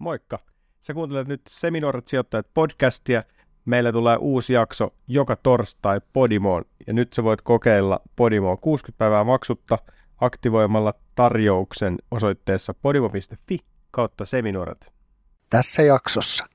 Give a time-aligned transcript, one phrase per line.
[0.00, 0.38] Moikka!
[0.80, 3.22] Sä kuuntelet nyt Seminoorat sijoittajat podcastia.
[3.64, 9.24] Meillä tulee uusi jakso joka torstai Podimoon ja nyt sä voit kokeilla Podimoa 60 päivää
[9.24, 9.78] maksutta
[10.20, 13.58] aktivoimalla tarjouksen osoitteessa podimo.fi
[13.90, 14.92] kautta seminoorat.
[15.50, 16.46] Tässä jaksossa.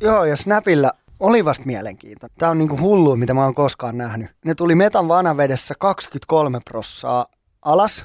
[0.00, 2.38] Joo, ja Snapilla oli vasta mielenkiintoinen.
[2.38, 4.30] Tämä on niinku hullu, mitä mä oon koskaan nähnyt.
[4.44, 7.26] Ne tuli metan vanavedessä 23 prossaa
[7.62, 8.04] alas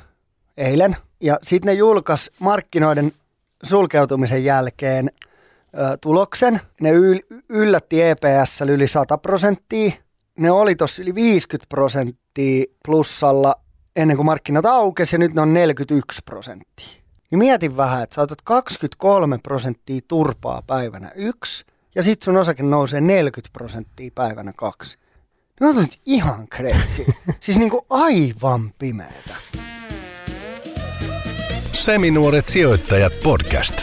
[0.57, 0.97] eilen.
[1.21, 3.11] Ja sitten ne julkaisi markkinoiden
[3.65, 5.11] sulkeutumisen jälkeen
[5.77, 6.61] ö, tuloksen.
[6.81, 9.91] Ne yl- yllätti EPS yli 100 prosenttia.
[10.39, 13.55] Ne oli tossa yli 50 prosenttia plussalla
[13.95, 17.01] ennen kuin markkinat aukesi ja nyt ne on 41 prosenttia.
[17.31, 22.63] Niin mietin vähän, että sä otat 23 prosenttia turpaa päivänä yksi ja sit sun osake
[22.63, 24.97] nousee 40 prosenttia päivänä kaksi.
[25.61, 27.05] Ne on ihan crazy.
[27.39, 29.35] siis niinku aivan pimeetä.
[31.85, 33.73] Seminuoret sijoittajat podcast.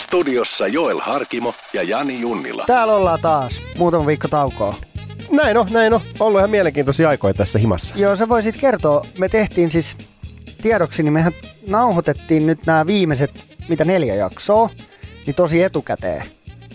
[0.00, 2.64] Studiossa Joel Harkimo ja Jani Junnila.
[2.66, 3.62] Täällä ollaan taas.
[3.78, 4.74] Muutama viikko taukoa.
[5.30, 6.00] Näin on, näin on.
[6.20, 7.94] Ollut ihan mielenkiintoisia aikoja tässä himassa.
[7.98, 9.06] Joo, sä voisit kertoa.
[9.18, 9.96] Me tehtiin siis
[10.62, 11.32] tiedoksi, niin mehän
[11.66, 14.70] nauhoitettiin nyt nämä viimeiset, mitä neljä jaksoa,
[15.26, 16.22] niin tosi etukäteen.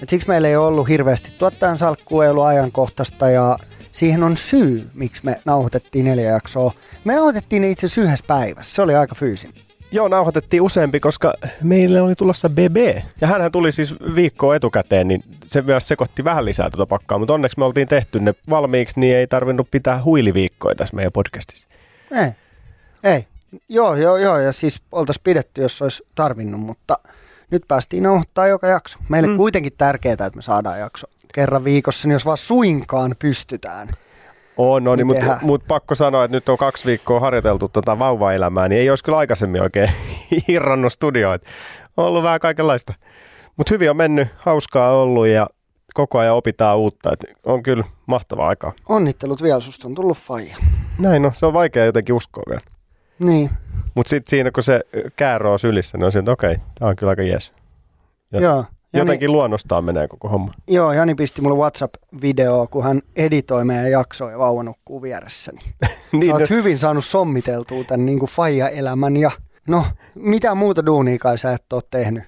[0.02, 3.60] Et siksi meillä ei ole ollut hirveästi tuottajan salkkua, ei ollut ajankohtaista ja
[3.92, 6.74] siihen on syy, miksi me nauhoitettiin neljä jaksoa.
[7.04, 8.76] Me nauhoitettiin ne itse asiassa yhdessä päivässä.
[8.76, 9.54] Se oli aika fyysin.
[9.94, 12.78] Joo, nauhoitettiin useampi, koska meille oli tulossa BB.
[13.22, 17.18] Ja hänhän tuli siis viikkoa etukäteen, niin se myös sekoitti vähän lisää tuota pakkaa.
[17.18, 21.68] Mutta onneksi me oltiin tehty ne valmiiksi, niin ei tarvinnut pitää huiliviikkoja tässä meidän podcastissa.
[22.12, 22.32] Ei,
[23.04, 23.28] ei.
[23.70, 24.38] Joo, joo, joo.
[24.38, 27.00] Ja siis oltaisiin pidetty, jos olisi tarvinnut, mutta
[27.52, 28.98] nyt päästiin nauhoittaa joka jakso.
[29.10, 29.38] Meille mm.
[29.38, 33.88] kuitenkin tärkeää, että me saadaan jakso kerran viikossa, niin jos vaan suinkaan pystytään.
[34.58, 38.70] On, no, niin, mutta mut pakko sanoa, että nyt on kaksi viikkoa harjoiteltu tota vauvaelämää,
[38.70, 39.90] niin ei olisi kyllä aikaisemmin oikein
[40.48, 41.40] irronnut studioon.
[41.98, 42.94] On ollut vähän kaikenlaista.
[43.58, 45.50] Mutta hyvin on mennyt, hauskaa ollut ja
[45.94, 47.14] koko ajan opitaan uutta.
[47.14, 48.74] Et on kyllä mahtavaa aikaa.
[48.90, 50.58] Onnittelut vielä, susta on tullut faija.
[51.00, 52.62] Näin on, se on vaikea jotenkin uskoa vielä.
[53.20, 53.50] Niin,
[53.96, 54.82] Mutta sitten siinä, kun se
[55.16, 57.54] käärö on sylissä, niin on siinä, että okei, tämä on kyllä aika jees.
[58.32, 58.66] Ja joo.
[58.94, 60.54] Jani, Jotenkin luonnostaan menee koko homma.
[60.68, 65.60] joo, Jani pisti mulle WhatsApp-videoa, kun hän editoi meidän jaksoa ja vauva nukkuu vieressäni.
[66.12, 69.32] niin, Sä oot hyvin saanut sommiteltua tämän niin kuin faija-elämän ja
[69.68, 72.24] no, mitä muuta duunia kai sä et ole tehnyt?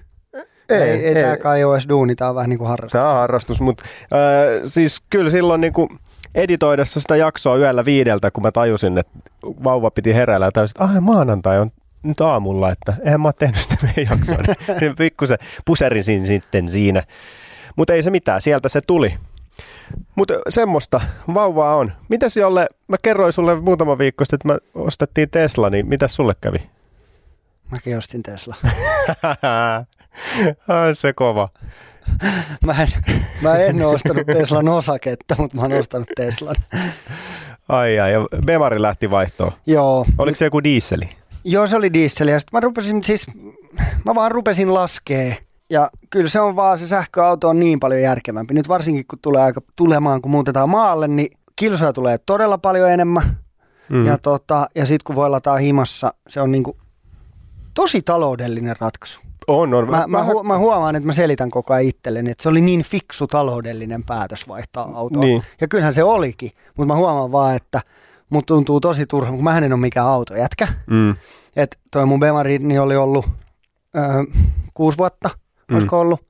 [0.68, 2.92] Ei, ei, ei, tää kai ole edes duuni, tää on vähän niin kuin harrastus.
[2.92, 5.88] Tämä on harrastus, mutta äh, siis kyllä silloin niin kuin
[6.34, 9.18] editoidessa sitä jaksoa yöllä viideltä, kun mä tajusin, että
[9.64, 11.70] vauva piti heräillä ja tajusin, että ah, maanantai on
[12.06, 14.54] nyt aamulla, että eihän mä oon tehnyt sitä meidän jaksoa.
[14.80, 17.02] niin pikkusen puserisin sitten siinä.
[17.76, 19.14] Mutta ei se mitään, sieltä se tuli.
[20.14, 21.00] Mutta semmoista
[21.34, 21.92] vauvaa on.
[22.08, 26.32] Mitäs Jolle, mä kerroin sulle muutama viikko sitten, että mä ostettiin Tesla, niin mitäs sulle
[26.40, 26.58] kävi?
[27.70, 28.56] Mäkin ostin Tesla.
[30.68, 31.48] Ai se kova.
[32.66, 32.88] Mä en,
[33.40, 36.56] mä en ole ostanut Teslan osaketta, mutta mä oon ostanut Teslan.
[37.68, 39.52] Ai ai, ja Bemari lähti vaihtoon.
[39.66, 41.08] Joo, Oliko se joku diisseli?
[41.46, 43.26] Joo se oli diesel ja sitten mä rupesin siis,
[44.04, 45.36] mä vaan rupesin laskee.
[45.70, 48.54] Ja kyllä se on vaan, se sähköauto on niin paljon järkevämpi.
[48.54, 53.36] Nyt varsinkin kun tulee aika tulemaan, kun muutetaan maalle, niin kilsoja tulee todella paljon enemmän.
[53.88, 54.06] Mm.
[54.06, 56.76] Ja, tota, ja sitten kun voi lataa himassa, se on niinku
[57.74, 59.20] tosi taloudellinen ratkaisu.
[59.46, 59.90] On, on.
[59.90, 62.82] Mä, mä, hu- mä huomaan, että mä selitän koko ajan itselleni, että se oli niin
[62.82, 65.22] fiksu taloudellinen päätös vaihtaa autoa.
[65.22, 65.42] Niin.
[65.60, 67.80] Ja kyllähän se olikin, mutta mä huomaan vaan, että
[68.30, 70.68] mut tuntuu tosi turha, kun mä en ole mikään autojätkä.
[70.86, 71.16] Mm.
[71.56, 73.26] Että toi mun Bemari niin oli ollut
[73.96, 74.04] öö,
[74.74, 75.30] kuusi vuotta,
[75.68, 75.74] Mm.
[75.74, 76.26] olisiko ollut.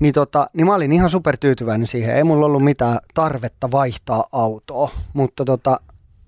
[0.00, 2.16] Niin, tota, niin mä olin ihan supertyytyväinen siihen.
[2.16, 5.80] Ei mulla ollut mitään tarvetta vaihtaa autoa, mutta tota,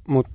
[0.08, 0.26] mut,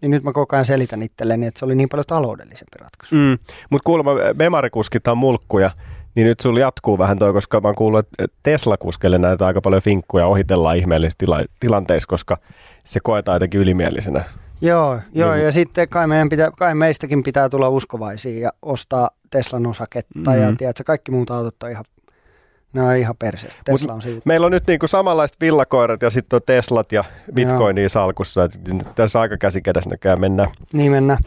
[0.00, 3.14] niin nyt mä koko ajan selitän itselleni, että se oli niin paljon taloudellisempi ratkaisu.
[3.14, 3.38] Mm.
[3.70, 5.70] Mutta kuulemma Bemarikuskit on mulkkuja,
[6.14, 9.82] niin nyt sulla jatkuu vähän toi, koska mä oon kuullut, että Tesla-kuskelle näitä aika paljon
[9.82, 12.38] finkkuja ohitellaan ihmeellisissä tila- tilanteissa, koska
[12.84, 14.24] se koetaan jotenkin ylimielisenä.
[14.60, 15.44] Joo, joo Niin.
[15.44, 20.42] ja sitten kai, meidän pitää, kai meistäkin pitää tulla uskovaisia ja ostaa Teslan osaketta mm-hmm.
[20.42, 21.84] ja tiedätkö, kaikki muut autot on ihan,
[22.72, 23.62] ne on ihan perseestä.
[23.64, 24.22] Tesla on siitä.
[24.24, 27.04] Meillä on nyt niinku samanlaiset villakoirat ja sitten on Teslat ja
[27.34, 28.44] Bitcoinia salkussa.
[28.44, 28.52] Et
[28.94, 30.48] tässä aika käsikädessä näköjään mennään.
[30.72, 31.18] Niin mennä.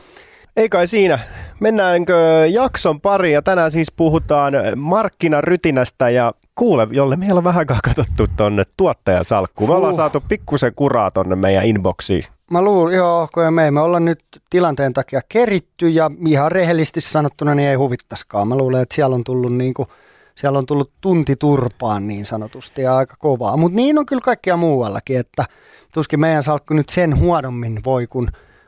[0.55, 1.19] Ei kai siinä.
[1.59, 7.79] Mennäänkö jakson pariin ja tänään siis puhutaan markkinarytinästä ja kuule, jolle meillä on vähän aikaa
[7.83, 9.69] katsottu tonne tuottajasalkkuun.
[9.69, 12.23] Me ollaan saatu pikkusen kuraa tonne meidän inboxiin.
[12.51, 14.19] Mä luulen, joo, kun me emme olla nyt
[14.49, 18.47] tilanteen takia keritty ja ihan rehellisesti sanottuna niin ei huvittaskaan.
[18.47, 19.87] Mä luulen, että siellä on tullut niinku,
[20.35, 23.57] siellä on tullut tunti turpaan niin sanotusti ja aika kovaa.
[23.57, 25.45] Mutta niin on kyllä kaikkia muuallakin, että
[25.93, 28.27] tuskin meidän salkku nyt sen huonommin voi kuin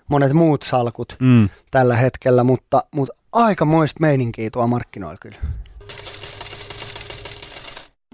[0.09, 1.49] monet muut salkut Mm.
[1.71, 5.37] tällä hetkellä, mutta, mutta aika moista meininkiä tuo markkinoilla kyllä.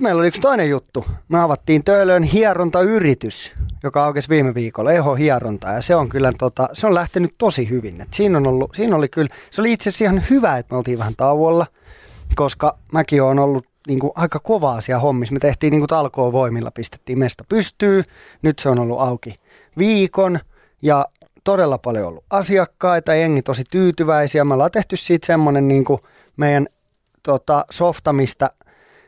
[0.01, 1.05] meillä oli yksi toinen juttu.
[1.29, 3.53] Me avattiin Töölön hierontayritys,
[3.83, 5.67] joka aukesi viime viikolla, Eho Hieronta.
[5.69, 8.01] Ja se on kyllä tota, se on lähtenyt tosi hyvin.
[8.01, 10.77] Et siinä, on ollut, siinä oli kyllä, se oli itse asiassa ihan hyvä, että me
[10.77, 11.67] oltiin vähän tauolla,
[12.35, 15.33] koska mäkin olen ollut niin kuin, aika kova asia hommissa.
[15.33, 18.03] Me tehtiin niin kuin talkoon voimilla, pistettiin mesta pystyy.
[18.41, 19.33] Nyt se on ollut auki
[19.77, 20.39] viikon
[20.81, 21.05] ja
[21.43, 24.43] todella paljon ollut asiakkaita, jengi tosi tyytyväisiä.
[24.43, 25.85] Me ollaan tehty siitä semmoinen niin
[26.37, 26.67] meidän
[27.23, 28.49] tota, softa, mistä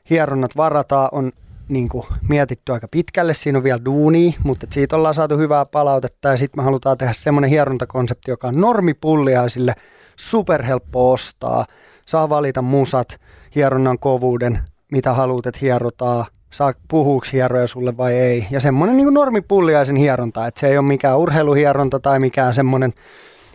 [0.09, 1.31] hieronnat varataan, on
[1.69, 3.33] niin kuin mietitty aika pitkälle.
[3.33, 7.13] Siinä on vielä duuni, mutta siitä ollaan saatu hyvää palautetta ja sitten me halutaan tehdä
[7.13, 9.73] semmoinen hierontakonsepti, joka on normipulliaisille
[10.15, 11.65] superhelppo ostaa.
[12.05, 13.19] Saa valita musat,
[13.55, 14.59] hieronnan kovuuden,
[14.91, 18.47] mitä haluat, että hierotaan, saa puhuuksi hieroja sulle vai ei.
[18.51, 22.93] Ja semmoinen niin normipulliaisen hieronta, että se ei ole mikään urheiluhieronta tai mikään semmoinen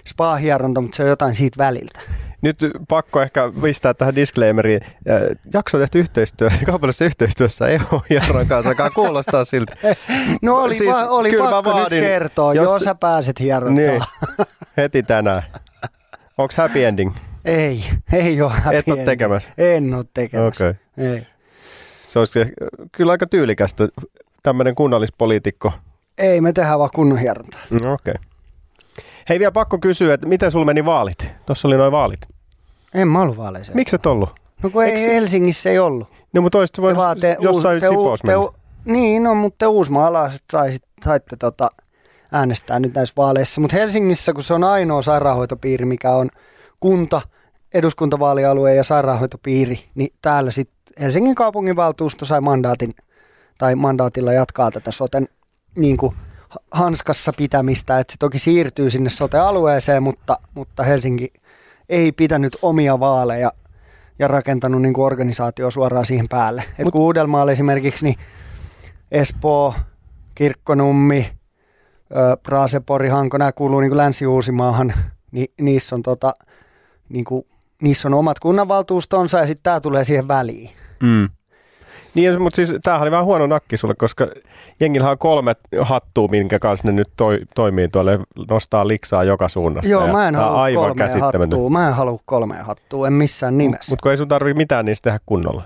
[0.09, 2.01] spa-hieronta, mutta se on jotain siitä väliltä.
[2.43, 2.57] Nyt
[2.89, 4.81] pakko ehkä pistää tähän disclaimeriin.
[5.55, 9.77] Jakso tehty yhteistyö, kaupallisessa yhteistyössä EO Jarron kanssa, joka kuulostaa siltä.
[10.43, 13.87] No oli, siis, va- oli pakko vaadin, nyt kertoa, jos, jos sä pääset hierontaan.
[13.87, 14.03] Niin,
[14.77, 15.43] heti tänään.
[16.39, 17.13] Onko happy ending?
[17.45, 19.49] Ei, ei ole happy Et ole tekemässä?
[19.59, 20.65] En ole tekemässä.
[20.65, 20.75] Okay.
[20.99, 21.27] Ei.
[22.11, 22.41] Se olisi
[22.93, 23.89] kyllä aika tyylikästä,
[24.43, 25.73] tämmöinen kunnallispoliitikko.
[26.19, 27.61] Ei, me tehdään vaan kunnon hierontaa.
[27.71, 28.15] No, Okei.
[28.15, 28.25] Okay.
[29.29, 31.33] Hei vielä pakko kysyä, että miten sulla meni vaalit?
[31.47, 32.21] Tuossa oli noin vaalit.
[32.95, 33.73] En mä ollut vaaleissa.
[33.75, 34.31] Miksi et ollut?
[34.63, 35.07] No kun ei Eks...
[35.07, 36.09] Helsingissä ei ollut.
[36.33, 38.33] No mutta olisit voinut te jossain te, Sipos te,
[38.85, 41.69] Niin, no mutta te Uusmaalaiset saisit, saitte tota,
[42.33, 43.61] äänestää nyt näissä vaaleissa.
[43.61, 46.29] Mutta Helsingissä, kun se on ainoa sairaanhoitopiiri, mikä on
[46.81, 47.21] kunta,
[47.75, 52.95] eduskuntavaalialue ja sairaanhoitopiiri, niin täällä sitten Helsingin kaupunginvaltuusto sai mandaatin
[53.59, 55.29] tai mandaatilla jatkaa tätä soten
[55.77, 56.15] niin kuin
[56.71, 61.33] hanskassa pitämistä, että se toki siirtyy sinne sote-alueeseen, mutta, mutta Helsinki
[61.89, 63.53] ei pitänyt omia vaaleja
[64.19, 66.63] ja rakentanut niin kuin organisaatio suoraan siihen päälle.
[66.79, 68.17] Et Mut, kun Uudelmaalla esimerkiksi niin
[69.11, 69.75] Espoo,
[70.35, 71.33] Kirkkonummi,
[72.43, 74.95] Praasepori, Hanko, nämä kuuluu niin kuin Länsi-Uusimaahan,
[75.31, 76.35] niin niissä on, tota,
[77.09, 77.47] niin kuin,
[77.81, 80.71] niissä on omat kunnanvaltuustonsa ja sitten tämä tulee siihen väliin.
[81.03, 81.29] Mm.
[82.15, 84.29] Niin, mutta siis tämähän oli vähän huono nakki sulle, koska
[84.81, 88.19] jengillä on kolme hattua, minkä kanssa ne nyt toi, toimii tuolle,
[88.51, 89.91] nostaa liksaa joka suunnasta.
[89.91, 91.71] Joo, mä en halua aivan hattua.
[91.71, 93.93] Mä en halua kolmea hattua, en missään nimessä.
[93.93, 95.63] Mutta kun ei sun tarvi mitään niistä tehdä kunnolla.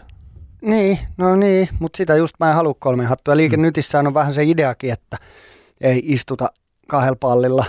[0.62, 3.36] Niin, no niin, mutta sitä just mä en halua kolmea hattua.
[3.36, 5.16] Liikennytissään on vähän se ideakin, että
[5.80, 6.48] ei istuta
[6.88, 7.64] kahdella pallilla,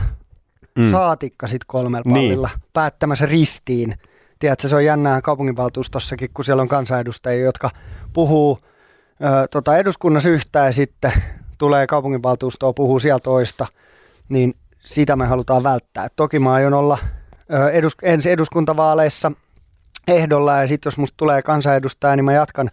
[0.78, 0.92] mm.
[0.92, 2.14] saatikka sitten kolmella niin.
[2.14, 2.64] pallilla, niin.
[2.74, 3.96] päättämässä ristiin.
[4.40, 7.70] Tiedätkö, se on jännää kaupunginvaltuustossakin, kun siellä on kansanedustajia, jotka
[8.14, 8.60] puhuu
[9.24, 11.12] ö, tota eduskunnassa yhtään ja sitten
[11.58, 13.66] tulee kaupunginvaltuustoa, puhuu sieltä toista,
[14.30, 16.08] niin sitä me halutaan välttää.
[16.16, 16.98] toki mä aion olla
[17.54, 19.32] ö, edus, ensi eduskuntavaaleissa
[20.08, 22.70] ehdolla ja sitten jos musta tulee kansanedustaja, niin mä jatkan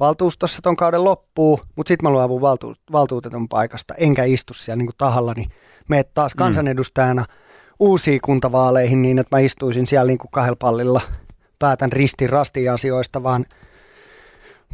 [0.00, 4.90] valtuustossa ton kauden loppuu, mutta sitten mä luovun valtu, valtuutetun paikasta, enkä istu siellä niin
[4.98, 5.46] tahallani.
[5.88, 6.38] Meet taas mm.
[6.38, 7.43] kansanedustajana mm.
[7.78, 11.00] Uusiin kuntavaaleihin niin, että mä istuisin siellä niin kuin kahdella pallilla,
[11.58, 13.46] päätän ristin rasti asioista, vaan–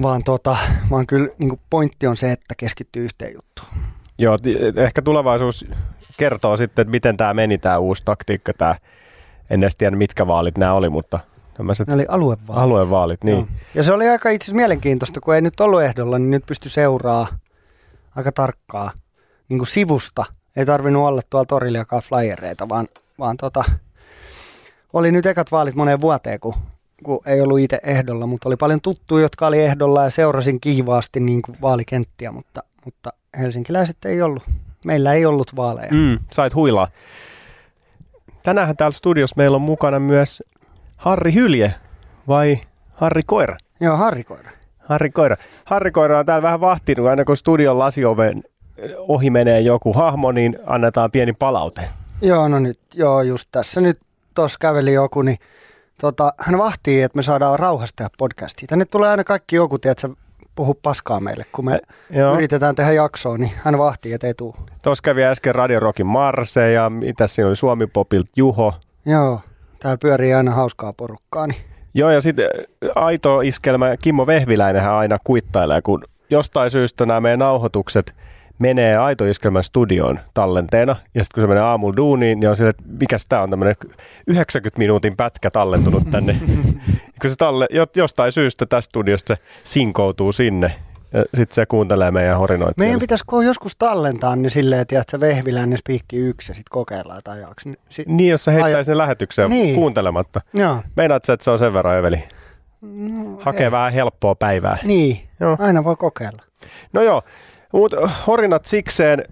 [0.03, 0.57] vaan, tota,
[0.91, 3.69] vaan kyllä niin pointti on se, että keskittyy yhteen juttuun.
[4.19, 4.37] Joo,
[4.77, 5.67] ehkä tulevaisuus
[6.17, 8.75] kertoo sitten, että miten tämä meni, tämä uusi taktiikka, tämä,
[9.51, 11.19] en edes tiedä mitkä vaalit nämä oli, mutta
[11.55, 12.65] tämmöiset ne oli aluevaalit.
[12.65, 13.39] Aluevaalit, niin.
[13.39, 13.47] Joo.
[13.75, 16.69] Ja se oli aika itse asiassa mielenkiintoista, kun ei nyt ollut ehdolla, niin nyt pysty
[16.69, 17.27] seuraa
[18.17, 18.93] aika tarkkaa
[19.49, 20.25] niin kuin sivusta.
[20.61, 22.87] Ei tarvinnut olla tuolla torilla jakaa flyereita, vaan,
[23.19, 23.65] vaan tota,
[24.93, 26.55] oli nyt ekat vaalit moneen vuoteen, kun
[27.03, 31.21] kun ei ollut itse ehdolla, mutta oli paljon tuttuja, jotka oli ehdolla ja seurasin kiivaasti
[31.21, 34.43] niin kuin vaalikenttiä, mutta, mutta helsinkiläiset ei ollut.
[34.85, 35.89] Meillä ei ollut vaaleja.
[35.91, 36.89] Mm, sait huilaa.
[38.43, 40.43] Tänään täällä studiossa meillä on mukana myös
[40.97, 41.75] Harri Hylje
[42.29, 42.59] vai
[42.93, 43.57] Harri Koira?
[43.81, 44.51] Joo, Harri Koira.
[44.79, 45.37] Harri Koira.
[45.65, 48.43] Harri Koira on täällä vähän vahtinut, aina kun studion lasioven
[48.99, 51.83] ohi menee joku hahmo, niin annetaan pieni palaute.
[52.23, 53.99] Joo, no nyt, joo, just tässä nyt
[54.35, 55.39] tuossa käveli joku, niin
[56.01, 58.67] tota, hän vahtii, että me saadaan rauhassa tehdä podcastia.
[58.67, 60.09] Tänne tulee aina kaikki joku, tiedätkö,
[60.55, 62.35] puhu paskaa meille, kun me Joo.
[62.35, 64.55] yritetään tehdä jaksoa, niin hän vahtii, että ei tule.
[64.83, 68.75] Tuossa kävi äsken Radio Rockin Marse ja mitä siinä oli Suomi Popilt Juho.
[69.07, 69.41] Joo,
[69.79, 71.47] täällä pyörii aina hauskaa porukkaa.
[71.47, 71.61] Niin.
[71.95, 72.49] Joo, ja sitten
[72.95, 78.15] aito iskelmä Kimmo Vehviläinen aina kuittailee, kun jostain syystä nämä meidän nauhoitukset–
[78.61, 82.83] menee Aitoiskelmän studioon tallenteena, ja sitten kun se menee aamulla duuniin, niin on sille, että
[83.01, 83.77] mikä tämä on tämmöinen
[84.27, 86.37] 90 minuutin pätkä tallentunut tänne.
[87.21, 90.75] kun se talle, jostain syystä tästä studiosta se sinkoutuu sinne,
[91.13, 92.75] ja sitten se kuuntelee meidän horinoita.
[92.77, 93.01] Meidän siellä.
[93.01, 97.31] pitäisi kun joskus tallentaa, niin silleen, että se vehviläinen spiikki yksi ja sitten kokeillaan, että
[97.31, 97.79] ajaksi.
[97.89, 98.95] Sit niin, jos sä heittäisi aja...
[98.95, 99.75] ne lähetykseen niin.
[99.75, 100.41] kuuntelematta.
[100.55, 100.83] Joo.
[100.97, 102.25] Meinaat sä, että se on sen verran, Eveli?
[103.41, 104.79] hakee vähän helppoa päivää.
[104.85, 105.57] Niin, Joo.
[105.61, 106.39] aina voi kokeilla.
[106.93, 107.23] No joo,
[107.73, 109.25] mutta horinat sikseen.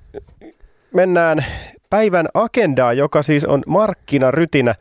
[0.94, 1.44] Mennään
[1.90, 4.74] päivän agendaan, joka siis on markkinarytinä.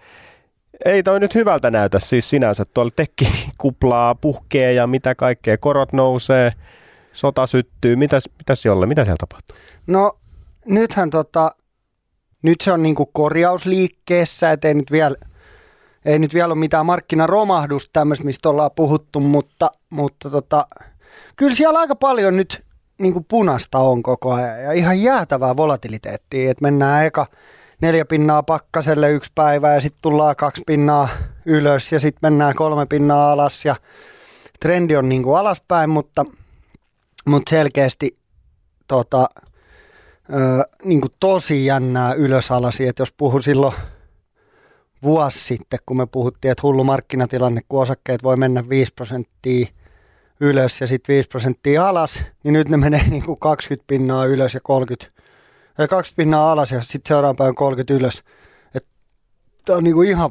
[0.85, 2.63] Ei toi nyt hyvältä näytä siis sinänsä.
[2.73, 5.57] Tuolla tekki kuplaa, puhkee ja mitä kaikkea.
[5.57, 6.51] Korot nousee,
[7.13, 7.95] sota syttyy.
[7.95, 8.85] Mitäs, mitäs jolle?
[8.85, 9.55] Mitä siellä tapahtuu?
[9.87, 10.11] No
[10.65, 11.51] nythän tota,
[12.43, 15.15] nyt se on niinku korjausliikkeessä, et ei nyt vielä
[16.05, 20.67] ei nyt vielä ole mitään markkinaromahdusta tämmöistä, mistä ollaan puhuttu, mutta, mutta tota,
[21.35, 22.66] kyllä siellä aika paljon nyt
[22.97, 24.63] niin kuin punasta on koko ajan.
[24.63, 27.25] Ja ihan jäätävää volatiliteettia, että mennään eka
[27.81, 31.09] neljä pinnaa pakkaselle yksi päivä ja sitten tullaan kaksi pinnaa
[31.45, 33.75] ylös ja sitten mennään kolme pinnaa alas ja
[34.59, 36.25] trendi on niin kuin alaspäin, mutta,
[37.25, 38.17] mutta selkeästi
[38.87, 39.29] tota,
[40.33, 43.73] ö, niin kuin tosi jännää ylösalasi, että jos puhu silloin
[45.03, 49.67] vuosi sitten, kun me puhuttiin, että hullu markkinatilanne, kun osakkeet voi mennä 5 prosenttia
[50.39, 54.53] ylös ja sitten 5 prosenttia alas, niin nyt ne menee niin kuin 20 pinnaa ylös
[54.53, 55.21] ja 30,
[55.77, 58.23] ja 20 pinnaa alas ja sitten seuraavan päivän 30 ylös.
[59.65, 60.29] Tämä on niin kuin ihan,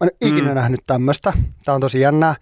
[0.00, 0.54] mä en ikinä mm.
[0.54, 1.32] nähnyt tämmöistä.
[1.64, 2.34] Tämä on tosi jännää,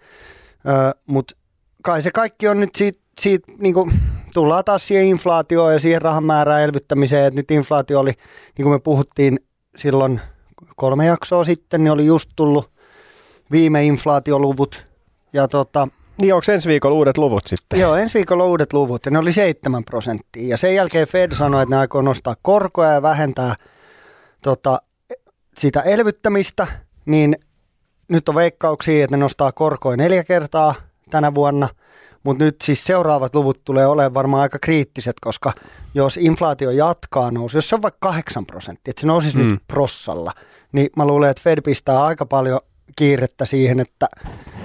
[1.05, 1.35] mutta
[1.83, 3.91] kai se kaikki on nyt siitä, siitä niin kuin,
[4.33, 8.11] tullaan taas siihen inflaatioon ja siihen rahan määrään elvyttämiseen, että nyt inflaatio oli,
[8.57, 9.39] niin kuin me puhuttiin
[9.75, 10.21] silloin
[10.75, 12.71] kolme jaksoa sitten, niin oli just tullut
[13.51, 14.85] viime inflaatioluvut
[15.33, 15.87] ja tota,
[16.21, 17.79] Niin onko ensi viikolla uudet luvut sitten?
[17.79, 20.47] Joo, ensi viikolla uudet luvut ja ne oli 7 prosenttia.
[20.47, 23.55] Ja sen jälkeen Fed sanoi, että ne aikoo nostaa korkoja ja vähentää
[24.41, 24.81] tota,
[25.57, 26.67] sitä elvyttämistä,
[27.05, 27.35] niin
[28.07, 30.75] nyt on veikkauksia, että ne nostaa korkoja neljä kertaa
[31.09, 31.69] tänä vuonna,
[32.23, 35.53] mutta nyt siis seuraavat luvut tulee olemaan varmaan aika kriittiset, koska
[35.93, 39.43] jos inflaatio jatkaa nousu, jos se on vaikka 8 prosenttia, että se nousisi mm.
[39.43, 40.31] nyt prossalla,
[40.71, 42.59] niin mä luulen, että Fed pistää aika paljon
[42.99, 44.07] kiirettä siihen, että,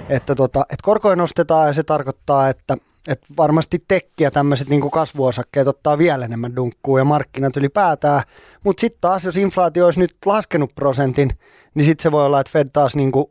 [0.09, 2.77] että, tota, että korkoja nostetaan ja se tarkoittaa, että,
[3.07, 8.21] että varmasti tekkiä tämmöiset niin kasvuosakkeet ottaa vielä enemmän dunkkuu ja markkinat ylipäätään.
[8.63, 11.29] Mutta sitten taas, jos inflaatio olisi nyt laskenut prosentin,
[11.75, 13.25] niin sitten se voi olla, että Fed taas niin kuin,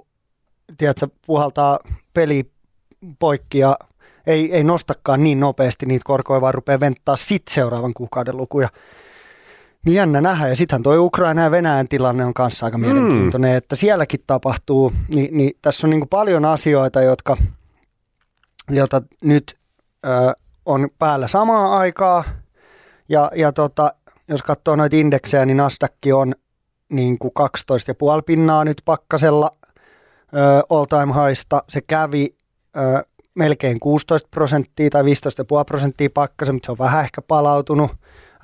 [0.79, 1.79] tiedätkö, puhaltaa
[2.15, 2.51] peli
[3.19, 3.79] poikki ja
[4.27, 8.69] ei, ei nostakaan niin nopeasti niitä korkoja, vaan rupeaa venttaa sitten seuraavan kuukauden lukuja.
[9.85, 10.49] Niin jännä nähdä.
[10.49, 13.57] Ja sittenhän tuo Ukraina ja Venäjän tilanne on kanssa aika mielenkiintoinen, mm.
[13.57, 14.93] että sielläkin tapahtuu.
[15.09, 17.37] Niin, niin tässä on niin paljon asioita, jotka,
[18.71, 19.59] joita nyt
[20.07, 20.09] ö,
[20.67, 22.25] on päällä samaa aikaa.
[23.09, 23.95] Ja, ja tota,
[24.29, 26.35] jos katsoo noita indeksejä, niin Nasdaq on
[26.89, 27.33] niin kuin
[28.17, 29.51] 12,5 pinnaa nyt pakkasella
[30.37, 31.63] ö, all time highsta.
[31.69, 32.35] Se kävi
[32.77, 35.09] ö, melkein 16 prosenttia tai 15,5
[35.67, 37.91] prosenttia pakkasen, mutta se on vähän ehkä palautunut.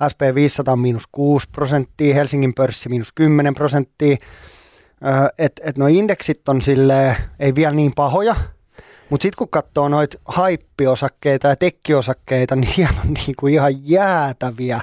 [0.01, 4.17] SP500 on miinus 6 prosenttia, Helsingin pörssi miinus 10 prosenttia.
[5.37, 8.35] Että et nuo indeksit on silleen, ei vielä niin pahoja,
[9.09, 14.81] mutta sitten kun katsoo noita haippiosakkeita ja tekkiosakkeita, niin siellä on niinku ihan jäätäviä,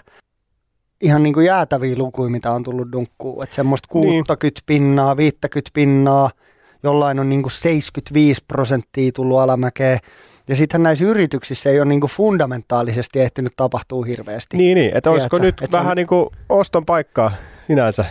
[1.01, 3.45] ihan niinku jäätäviä lukuja, mitä on tullut dunkkuun.
[3.45, 4.53] Että semmoista 60 niin.
[4.67, 6.31] pinnaa, 50 pinnaa,
[6.83, 9.99] jollain on niinku 75 prosenttia tullut alamäkeä.
[10.49, 14.57] Ja sittenhän näissä yrityksissä ei ole niinku fundamentaalisesti ehtinyt tapahtua hirveästi.
[14.57, 14.97] Niin, niin.
[14.97, 15.97] että olisiko nyt et vähän on...
[15.97, 17.33] niin kuin oston paikkaa
[17.67, 18.05] sinänsä.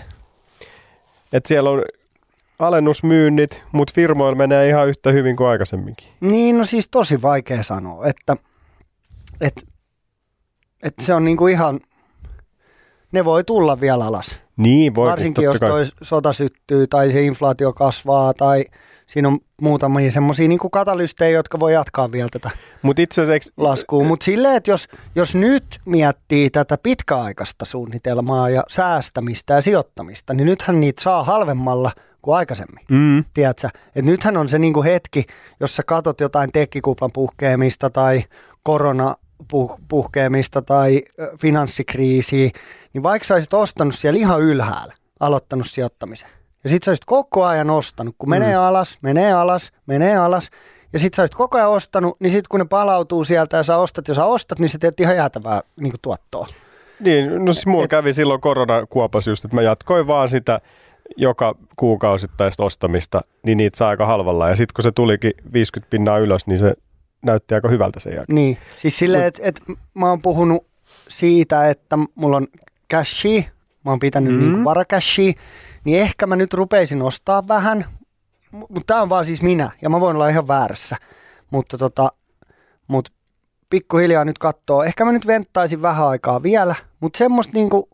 [1.33, 1.83] Että siellä on
[2.59, 6.07] alennusmyynnit, mutta firmoilla menee ihan yhtä hyvin kuin aikaisemminkin.
[6.21, 8.35] Niin, no siis tosi vaikea sanoa, että,
[9.41, 9.61] että,
[10.83, 11.79] että se on niinku ihan,
[13.11, 14.39] ne voi tulla vielä alas.
[14.57, 15.09] Niin, voi.
[15.09, 18.65] Varsinkin jos toi sota syttyy tai se inflaatio kasvaa tai
[19.07, 22.49] siinä on muutamia semmoisia niin katalystejä, jotka voi jatkaa vielä tätä
[22.81, 24.03] Mut itse asiassa, laskua.
[24.03, 30.45] Mutta silleen, että jos, jos nyt miettii tätä pitkäaikaista suunnitelmaa ja säästämistä ja sijoittamista, niin
[30.45, 32.85] nythän niitä saa halvemmalla kuin aikaisemmin.
[32.89, 33.25] Mm.
[33.33, 33.69] Tiedätkö?
[33.95, 35.25] Et nythän on se niinku hetki,
[35.59, 38.23] jos sä katot jotain tekkikuplan puhkeamista tai
[38.63, 39.15] korona
[39.87, 41.01] puhkeamista tai
[41.39, 42.49] finanssikriisiä,
[42.93, 46.29] niin vaikka sä olisit ostanut siellä ihan ylhäällä, aloittanut sijoittamisen,
[46.63, 48.61] ja sit sä olisit koko ajan ostanut, kun menee mm.
[48.61, 50.49] alas, menee alas, menee alas,
[50.93, 53.77] ja sit sä olisit koko ajan ostanut, niin sit kun ne palautuu sieltä ja sä
[53.77, 56.47] ostat ja sä ostat, niin sä teet ihan jäätävää niin tuottoa.
[56.99, 57.89] Niin, no siis mulla Et...
[57.89, 60.61] kävi silloin koronakuopas just, että mä jatkoin vaan sitä
[61.17, 64.49] joka kuukausittaista ostamista, niin niitä saa aika halvalla.
[64.49, 66.73] Ja sitten kun se tulikin 50 pinnaa ylös, niin se
[67.25, 68.35] näytti aika hyvältä sen jälkeen.
[68.35, 69.61] Niin, siis silleen, että et
[69.93, 70.65] mä oon puhunut
[71.07, 72.47] siitä, että mulla on
[72.93, 73.47] cashi,
[73.85, 74.39] mä oon pitänyt mm.
[74.39, 75.33] niin varacashia,
[75.87, 77.85] niin ehkä mä nyt rupeisin ostaa vähän,
[78.51, 80.95] mutta tämä on vaan siis minä, ja mä voin olla ihan väärässä.
[81.51, 82.11] Mutta tota,
[82.87, 83.09] mut
[83.69, 87.89] pikkuhiljaa nyt katsoo, ehkä mä nyt venttaisin vähän aikaa vielä, mutta semmoista niinku,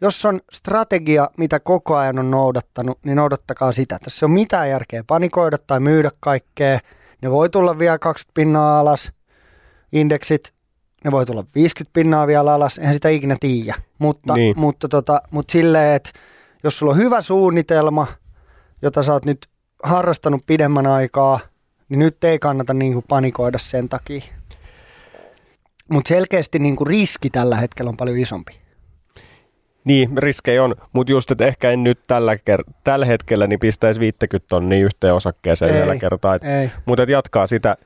[0.00, 3.98] jos on strategia, mitä koko ajan on noudattanut, niin noudattakaa sitä.
[4.04, 6.78] Tässä on mitään järkeä panikoida tai myydä kaikkea,
[7.22, 9.12] Ne voi tulla vielä 20 pinnaa alas,
[9.92, 10.52] indeksit,
[11.04, 13.74] ne voi tulla 50 pinnaa vielä alas, eihän sitä ikinä tiedä.
[13.98, 14.58] Mutta, Niin.
[14.58, 16.10] mutta, tota, mutta silleen, että
[16.64, 18.06] jos sulla on hyvä suunnitelma,
[18.82, 19.46] jota sä oot nyt
[19.82, 21.40] harrastanut pidemmän aikaa,
[21.88, 24.22] niin nyt ei kannata niin kuin panikoida sen takia.
[25.92, 28.52] Mutta selkeästi niin kuin riski tällä hetkellä on paljon isompi.
[29.84, 34.00] Niin, riskejä on, mutta just, että ehkä en nyt tällä, ker- tällä hetkellä niin pistäisi
[34.00, 36.38] 50 tonnia yhteen osakkeeseen Ei, yhdellä kertaa.
[36.86, 37.76] Mutta et jatkaa sitä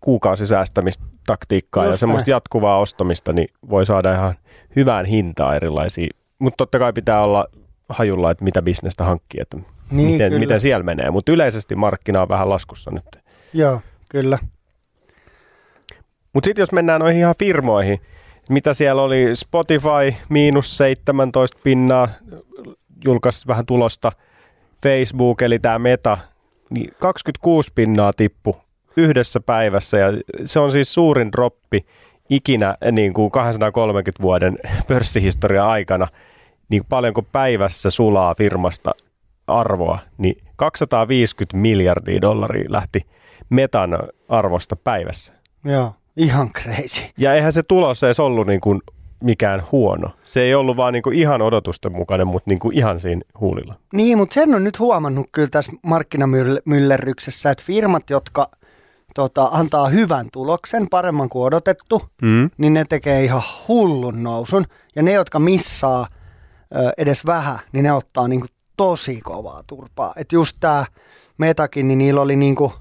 [0.00, 2.34] kuukausisäästämistaktiikkaa ja Just semmoista näin.
[2.34, 4.34] jatkuvaa ostamista, niin voi saada ihan
[4.76, 6.08] hyvään hintaan erilaisia.
[6.38, 7.46] Mutta totta kai pitää olla
[7.90, 9.56] hajulla, että mitä bisnestä hankkii, että
[9.90, 10.40] Niin, miten, kyllä.
[10.40, 11.10] miten siellä menee.
[11.10, 13.04] Mutta yleisesti markkina on vähän laskussa nyt.
[13.52, 14.38] Joo, kyllä.
[16.32, 18.00] Mutta sitten jos mennään noihin ihan firmoihin,
[18.50, 22.08] mitä siellä oli, Spotify miinus 17 pinnaa,
[23.04, 24.12] julkaisi vähän tulosta,
[24.82, 26.18] Facebook eli tämä Meta,
[26.70, 28.56] niin 26 pinnaa tippu
[28.96, 30.12] yhdessä päivässä ja
[30.44, 31.86] se on siis suurin droppi
[32.30, 36.08] ikinä niin kuin 230 vuoden pörssihistorian aikana,
[36.70, 38.90] niin paljonko päivässä sulaa firmasta
[39.46, 43.06] arvoa, niin 250 miljardia dollaria lähti
[43.50, 43.98] Metan
[44.28, 45.32] arvosta päivässä.
[45.64, 47.02] Joo, ihan crazy.
[47.18, 48.80] Ja eihän se tulos edes ollut niin kuin
[49.24, 50.10] mikään huono.
[50.24, 53.74] Se ei ollut vaan niin kuin ihan odotusten mukainen, mutta niin kuin ihan siinä huulilla.
[53.92, 58.48] Niin, mutta sen on nyt huomannut kyllä tässä markkinamyllerryksessä, että firmat, jotka
[59.14, 62.50] tota, antaa hyvän tuloksen, paremman kuin odotettu, Mm.
[62.58, 64.64] niin ne tekee ihan hullun nousun.
[64.96, 66.06] Ja ne, jotka missaa
[66.96, 68.46] edes vähän, niin ne ottaa niinku
[68.76, 70.12] tosi kovaa turpaa.
[70.16, 70.84] Et just tämä
[71.38, 72.72] Metakin, niin niillä oli niinku,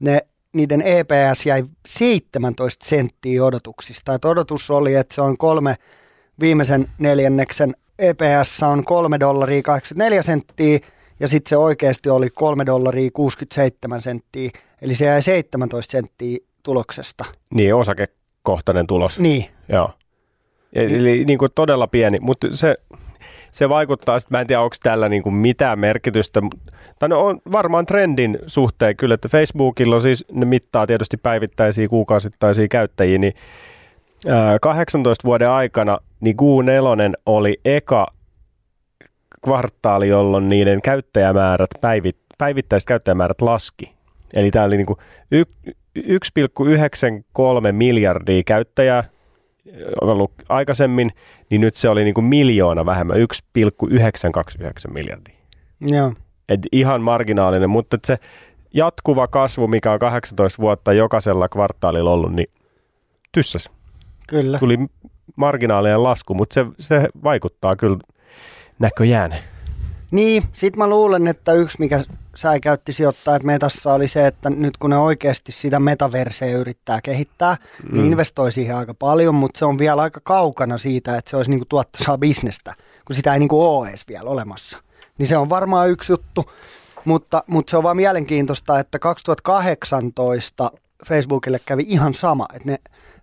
[0.00, 4.14] ne, niiden EPS jäi 17 senttiä odotuksista.
[4.14, 5.76] Et odotus oli, että se on kolme
[6.40, 10.78] viimeisen neljänneksen EPS on 3 dollaria 84 senttiä
[11.20, 14.50] ja sitten se oikeasti oli 3 dollaria 67 senttiä.
[14.82, 17.24] Eli se jäi 17 senttiä tuloksesta.
[17.54, 19.18] Niin, osakekohtainen tulos.
[19.18, 19.90] Niin, Joo.
[20.72, 22.76] Eli niin kuin todella pieni, mutta se,
[23.54, 26.40] se vaikuttaa, sit mä en tiedä onko tällä niin kuin mitään merkitystä,
[26.98, 31.88] tai no on varmaan trendin suhteen kyllä, että Facebookilla on siis, ne mittaa tietysti päivittäisiä
[31.88, 33.34] kuukausittaisia käyttäjiä, niin
[34.28, 38.06] ää, 18 vuoden aikana niin Q4 oli eka
[39.44, 43.92] kvartaali, jolloin niiden käyttäjämäärät, päivit, päivittäiset käyttäjämäärät laski.
[44.34, 44.98] Eli tämä oli niin kuin
[45.32, 49.04] y- 1,93 miljardia käyttäjää
[50.00, 51.10] ollut aikaisemmin,
[51.50, 55.34] niin nyt se oli niin kuin miljoona vähemmän, 1,929 miljardia.
[55.80, 56.12] joo.
[56.48, 58.16] Et ihan marginaalinen, mutta se
[58.74, 62.50] jatkuva kasvu, mikä on 18 vuotta jokaisella kvartaalilla ollut, niin
[63.32, 63.70] tyssäs.
[64.28, 64.58] Kyllä.
[64.58, 64.78] Tuli
[65.36, 67.98] marginaalinen lasku, mutta se, se vaikuttaa kyllä
[68.78, 69.34] näköjään.
[70.10, 72.02] Niin, sit mä luulen, että yksi mikä
[72.34, 77.56] säikäytti sijoittaa, että metassa oli se, että nyt kun ne oikeasti sitä metaverseä yrittää kehittää,
[77.82, 77.94] mm.
[77.94, 81.50] niin investoi siihen aika paljon, mutta se on vielä aika kaukana siitä, että se olisi
[81.50, 84.78] niinku tuottosaa bisnestä, kun sitä ei niinku ole edes vielä olemassa.
[85.18, 86.50] Niin se on varmaan yksi juttu,
[87.04, 90.70] mutta, mutta se on vaan mielenkiintoista, että 2018
[91.06, 92.78] Facebookille kävi ihan sama, että ne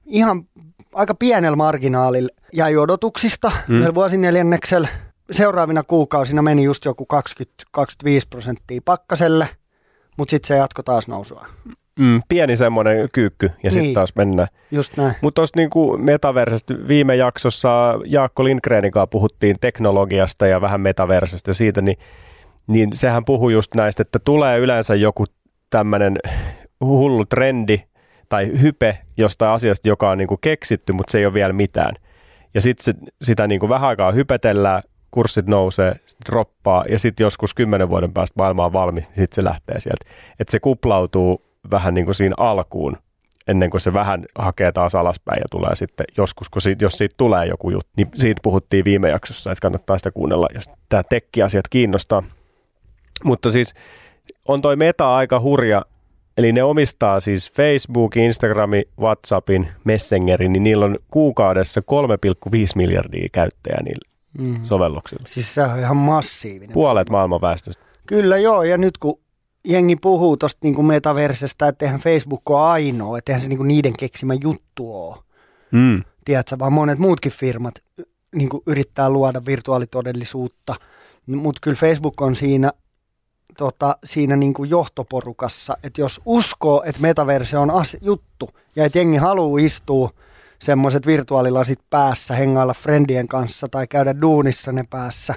[0.06, 0.46] ihan
[0.94, 3.96] aika pienellä marginaalilla jäi odotuksista mm.
[3.96, 4.88] vuosineljänneksellä.
[5.32, 7.08] Seuraavina kuukausina meni just joku
[7.78, 7.84] 20-25
[8.30, 9.48] prosenttia pakkaselle,
[10.18, 11.46] mutta sitten se jatko taas nousua.
[12.00, 13.94] Mm, pieni semmoinen kyykky ja sitten Niin.
[13.94, 14.48] taas mennään.
[14.72, 15.14] Just näin.
[15.22, 21.82] Mutta tuosta niinku metaversesta viime jaksossa Jaakko Lindgrenin kanssa puhuttiin teknologiasta ja vähän metaversesta siitä,
[21.82, 21.98] niin,
[22.68, 25.26] niin sehän puhui just näistä, että tulee yleensä joku
[25.70, 26.18] tämmöinen
[26.82, 27.84] hullu trendi
[28.30, 31.96] tai hype jostain asiasta, joka on niinku keksitty, mutta se ei ole vielä mitään.
[32.54, 34.82] Ja sitten sitä niinku vähän aikaa hypetellään,
[35.12, 35.96] kurssit nousee,
[36.26, 40.06] droppaa ja sitten joskus kymmenen vuoden päästä maailma on valmis, niin sitten se lähtee sieltä.
[40.40, 42.98] Että se kuplautuu vähän niin kuin siinä alkuun
[43.48, 47.16] ennen kuin se vähän hakee taas alaspäin ja tulee sitten joskus, kun siitä, jos siitä
[47.18, 51.68] tulee joku juttu, niin siitä puhuttiin viime jaksossa, että kannattaa sitä kuunnella, jos tämä tekkiasiat
[51.68, 52.24] kiinnostaa.
[53.24, 53.74] Mutta siis
[54.48, 55.86] on toi meta aika hurja,
[56.38, 63.84] eli ne omistaa siis Facebookin, Instagramin, Whatsappin, Messengerin, niin niillä on kuukaudessa 3,5 miljardia käyttäjää
[63.84, 64.66] niillä Mm.
[64.66, 65.26] sovelluksilla.
[65.28, 66.74] Siis se on ihan massiivinen.
[66.74, 67.84] Puolet maailman väestöstä.
[68.08, 69.20] Kyllä joo, ja nyt kun
[69.64, 73.94] jengi puhuu tuosta niinku metaversestä, että eihän Facebook ole ainoa, että eihän se niinku niiden
[74.00, 75.18] keksimä juttu ole.
[75.72, 76.04] Mm.
[76.26, 77.74] Tiedätkö, vaan monet muutkin firmat
[78.36, 80.76] niin yrittää luoda virtuaalitodellisuutta.
[81.28, 82.72] Mutta kyllä Facebook on siinä,
[83.58, 89.00] tota, siinä niin kuin johtoporukassa, että jos uskoo, että metaverse on as- juttu ja että
[89.00, 90.10] jengi haluaa istua
[90.62, 95.34] semmoiset virtuaalilasit päässä, hengailla friendien kanssa tai käydä duunissa ne päässä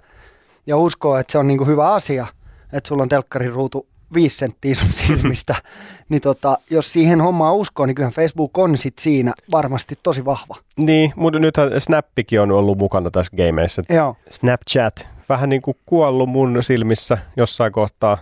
[0.66, 2.26] ja uskoo, että se on niin kuin hyvä asia,
[2.72, 5.54] että sulla on telkkarin ruutu viisi senttiä sun silmistä,
[6.08, 10.56] niin tota, jos siihen hommaan uskoo, niin kyllähän Facebook on sit siinä varmasti tosi vahva.
[10.78, 13.82] Niin, mutta nythän Snappikin on ollut mukana tässä gameissa.
[13.88, 14.16] Joo.
[14.30, 18.18] Snapchat, vähän niin kuin kuollut mun silmissä jossain kohtaa,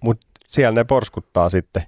[0.00, 1.82] mutta siellä ne porskuttaa sitten.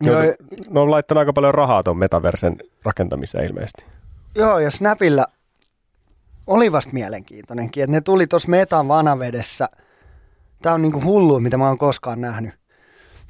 [0.00, 0.34] Joo, Joo,
[0.70, 3.84] ne on laittanut aika paljon rahaa tuon metaversen rakentamiseen ilmeisesti.
[4.34, 5.26] Joo, ja Snapilla
[6.46, 9.68] oli vasta mielenkiintoinenkin, että ne tuli tuossa metan vanavedessä.
[10.62, 12.54] Tämä on niinku hullu, mitä mä oon koskaan nähnyt.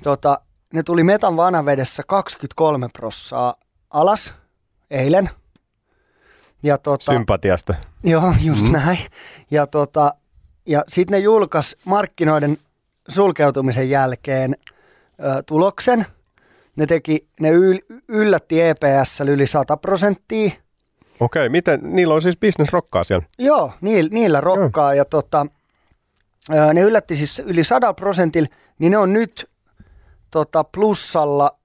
[0.02, 0.40] Tota,
[0.74, 3.54] ne tuli metan vanavedessä 23 prossaa
[3.90, 4.34] alas
[4.90, 5.30] eilen.
[6.62, 7.74] Ja tota, Sympatiasta.
[8.04, 8.72] Joo, just mm.
[8.72, 8.98] näin.
[9.50, 10.14] Ja, tota,
[10.66, 12.58] ja sitten ne julkaisi markkinoiden
[13.08, 14.56] sulkeutumisen jälkeen
[15.20, 16.06] ö, tuloksen.
[16.80, 20.50] Ne, teki, ne yl- yllätti EPS yli 100 prosenttia.
[21.20, 23.26] Okei, miten, niillä on siis business rokkaa siellä.
[23.38, 24.94] Joo, niillä, niillä rokkaa.
[24.94, 25.46] Ja tota,
[26.74, 29.50] ne yllätti siis yli 100 prosentilla, niin ne on nyt
[30.30, 31.58] tota, plussalla,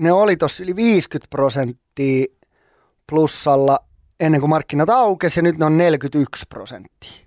[0.00, 2.26] ne oli tuossa yli 50 prosenttia
[3.06, 3.78] plussalla
[4.20, 7.26] ennen kuin markkinat aukesi ja nyt ne on 41 prosenttia.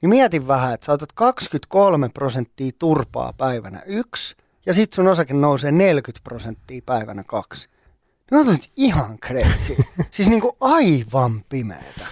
[0.00, 4.36] Niin mietin vähän, että sä otat 23 prosenttia turpaa päivänä yksi
[4.66, 7.68] ja sit sun osake nousee 40 prosenttia päivänä kaksi.
[8.30, 9.76] Ne on ihan crazy.
[10.10, 12.06] siis niinku aivan pimeetä.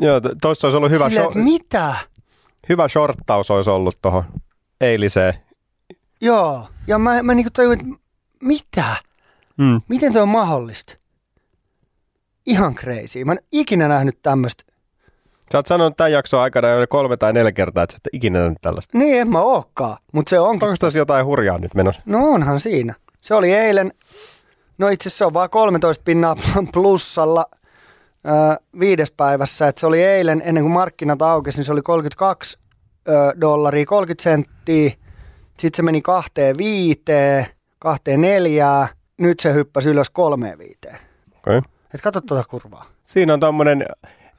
[0.00, 1.94] Joo, tuossa olisi ollut hyvä, Silleen, shor- mitä?
[2.68, 4.24] hyvä shorttaus olisi ollut tuohon
[4.80, 5.34] eiliseen.
[6.20, 8.02] Joo, ja mä, mä niinku tajuin, että
[8.42, 8.96] mitä?
[9.56, 9.80] Mm.
[9.88, 10.94] Miten toi on mahdollista?
[12.46, 13.24] Ihan crazy.
[13.24, 14.71] Mä en ikinä nähnyt tämmöistä.
[15.52, 18.38] Sä oot sanonut tämän jakson aikana jo kolme tai neljä kertaa, että sä et ikinä
[18.38, 18.98] nähnyt tällaista.
[18.98, 20.68] Niin, en mä ookaan, mutta se onkin.
[20.68, 22.02] Onko tässä jotain hurjaa nyt menossa?
[22.06, 22.94] No onhan siinä.
[23.20, 23.92] Se oli eilen,
[24.78, 26.36] no itse asiassa se on vaan 13 pinnaa
[26.72, 27.46] plussalla
[28.26, 28.32] öö,
[28.80, 29.68] viides päivässä.
[29.68, 32.58] Et se oli eilen, ennen kuin markkinat aukesi, niin se oli 32
[33.08, 34.90] öö, dollaria, 30 senttiä.
[35.58, 37.46] Sitten se meni kahteen viiteen,
[37.78, 38.88] kahteen neljään.
[39.18, 40.96] Nyt se hyppäsi ylös kolmeen viiteen.
[40.96, 41.58] Okei.
[41.58, 41.70] Okay.
[41.94, 42.86] Et katso tuota kurvaa.
[43.04, 43.86] Siinä on tommonen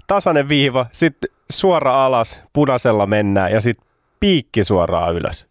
[0.07, 3.87] tasainen viiva, sitten suora alas, punaisella mennään ja sitten
[4.19, 5.47] piikki suoraan ylös.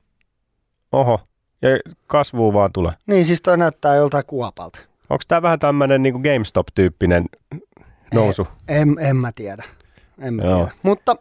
[0.93, 1.21] Oho,
[1.63, 1.69] ja
[2.07, 2.93] kasvuu vaan tulee.
[3.07, 4.79] Niin, siis toi näyttää joltain kuopalta.
[5.11, 7.25] Onko tämä vähän tämmöinen niin GameStop-tyyppinen
[8.15, 8.49] nousu?
[8.69, 9.65] En, en mä tiedä.
[10.19, 10.57] En mä Joo.
[10.57, 10.73] tiedä.
[10.83, 11.17] Mutta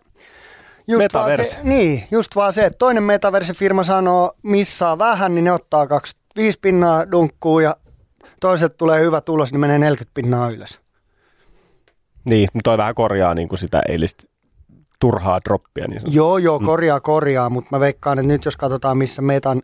[0.88, 5.52] just vaan, se, niin, just vaan se, että toinen metaverse-firma sanoo missaa vähän, niin ne
[5.52, 7.76] ottaa 25 pinnaa dunkkuu ja
[8.40, 10.82] toiset tulee hyvä tulos, niin menee 40 pinnaa ylös.
[12.26, 14.24] Niin, mutta toi vähän korjaa niin kuin sitä eilistä
[15.00, 15.88] turhaa droppia.
[15.88, 16.02] Niin.
[16.06, 19.62] Joo, joo, korjaa, korjaa, mutta mä veikkaan, että nyt jos katsotaan, missä metan,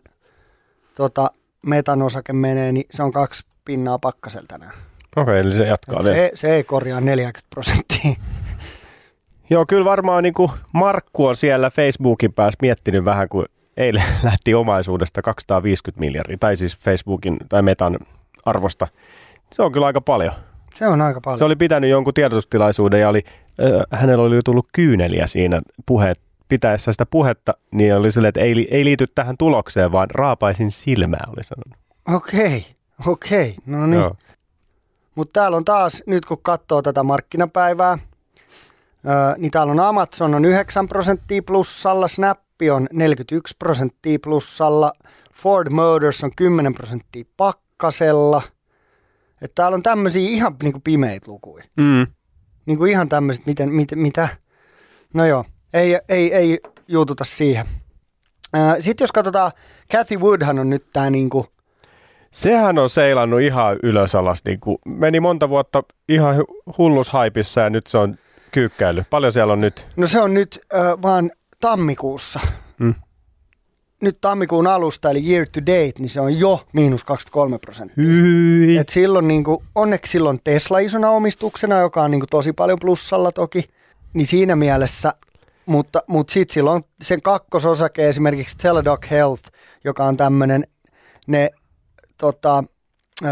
[0.94, 1.30] tota,
[1.66, 4.72] metan osake menee, niin se on kaksi pinnaa pakkasella tänään.
[5.16, 8.14] Okei, eli se jatkaa se, se ei korjaa 40 prosenttia.
[9.50, 14.54] Joo, kyllä varmaan niin kuin Markku on siellä Facebookin päässä miettinyt vähän, kun eilen lähti
[14.54, 17.98] omaisuudesta 250 miljardia, tai siis Facebookin tai Metan
[18.44, 18.86] arvosta.
[19.52, 20.32] Se on kyllä aika paljon.
[20.78, 21.38] Se on aika paljon.
[21.38, 23.24] Se oli pitänyt jonkun tiedotustilaisuuden ja oli,
[23.62, 28.68] äh, hänellä oli tullut kyyneliä siinä puheet, pitäessä sitä puhetta, niin oli silleen, että ei,
[28.70, 31.78] ei liity tähän tulokseen, vaan raapaisin silmää, oli sanonut.
[32.14, 32.66] Okei,
[33.06, 34.00] okei, no niin.
[34.00, 34.16] Joo.
[35.14, 37.98] Mutta täällä on taas, nyt kun katsoo tätä markkinapäivää,
[39.08, 42.38] öö, niin täällä on Amazon on 9 prosenttia plussalla, Snap
[42.72, 44.92] on 41 prosenttia plussalla,
[45.34, 48.42] Ford Motors on 10 prosenttia pakkasella.
[49.42, 51.64] Että täällä on tämmöisiä ihan niinku pimeitä lukuja.
[51.76, 52.06] Mm.
[52.66, 54.28] Niinku ihan tämmöiset, miten, mit, mitä?
[55.14, 57.66] No joo, ei, ei, ei juututa siihen.
[58.80, 59.52] Sitten jos katsotaan,
[59.92, 61.46] Cathy Woodhan on nyt tämä niinku,
[62.30, 64.44] Sehän on seilannut ihan ylös alas.
[64.44, 68.16] Niin kuin meni monta vuotta ihan hu- hullus haipissa ja nyt se on
[68.50, 69.02] kyykkäily.
[69.10, 69.86] Paljon siellä on nyt?
[69.96, 72.40] No se on nyt ö, vaan tammikuussa.
[72.78, 72.94] Mm.
[74.02, 78.04] Nyt tammikuun alusta, eli year to date, niin se on jo miinus 23 prosenttia.
[78.04, 78.76] Hyi.
[78.76, 83.64] Et silloin niinku, onneksi silloin Tesla isona omistuksena, joka on niinku tosi paljon plussalla toki,
[84.12, 85.14] niin siinä mielessä,
[85.66, 89.42] mutta, mutta sitten silloin sen kakkososake esimerkiksi Teladoc Health,
[89.84, 90.66] joka on tämmöinen,
[91.26, 91.50] ne,
[92.18, 92.64] tota,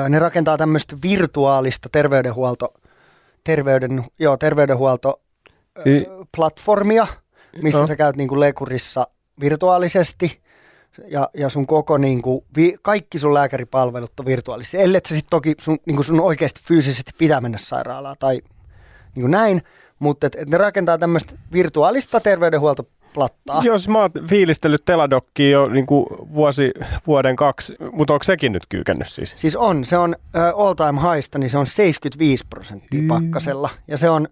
[0.09, 2.75] ne rakentaa tämmöistä virtuaalista terveydenhuolto,
[3.45, 5.21] terveyden, joo, terveydenhuolto
[6.37, 7.07] platformia,
[7.63, 9.07] missä sä käyt niin kuin lekurissa
[9.41, 10.46] virtuaalisesti
[11.05, 14.77] ja, ja sun koko niin kuin, vi, kaikki sun lääkäripalvelut on virtuaalisesti.
[14.83, 18.41] Ellei sä sitten toki sun, niin kuin sun oikeasti fyysisesti pitää mennä sairaalaan tai
[19.15, 19.63] niin kuin näin,
[19.99, 23.63] mutta et, et ne rakentaa tämmöistä virtuaalista terveydenhuoltoplattaa.
[23.65, 26.73] Jos mä oon fiilistellyt Teladokkia jo niin kuin vuosi,
[27.07, 29.33] vuoden kaksi, mutta onko sekin nyt kyykännyt siis?
[29.37, 30.17] Siis on, se on
[30.55, 33.09] uh, all time highsta, niin se on 75 prosenttia Mm.
[33.09, 33.71] pakkasella.
[33.89, 34.29] Ja se on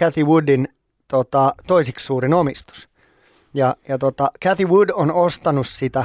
[0.00, 0.68] Cathy Woodin
[1.08, 2.88] tota, toisiksi suurin omistus.
[3.54, 6.04] Ja, ja tota, Cathy Wood on ostanut sitä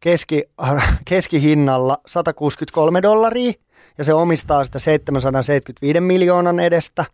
[0.00, 0.44] keski,
[1.08, 3.52] keskihinnalla 163 dollaria
[3.98, 7.04] ja se omistaa sitä 775 miljoonan edestä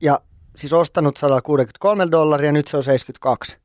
[0.00, 0.20] ja
[0.56, 3.56] siis ostanut 163 dollaria, nyt se on 72.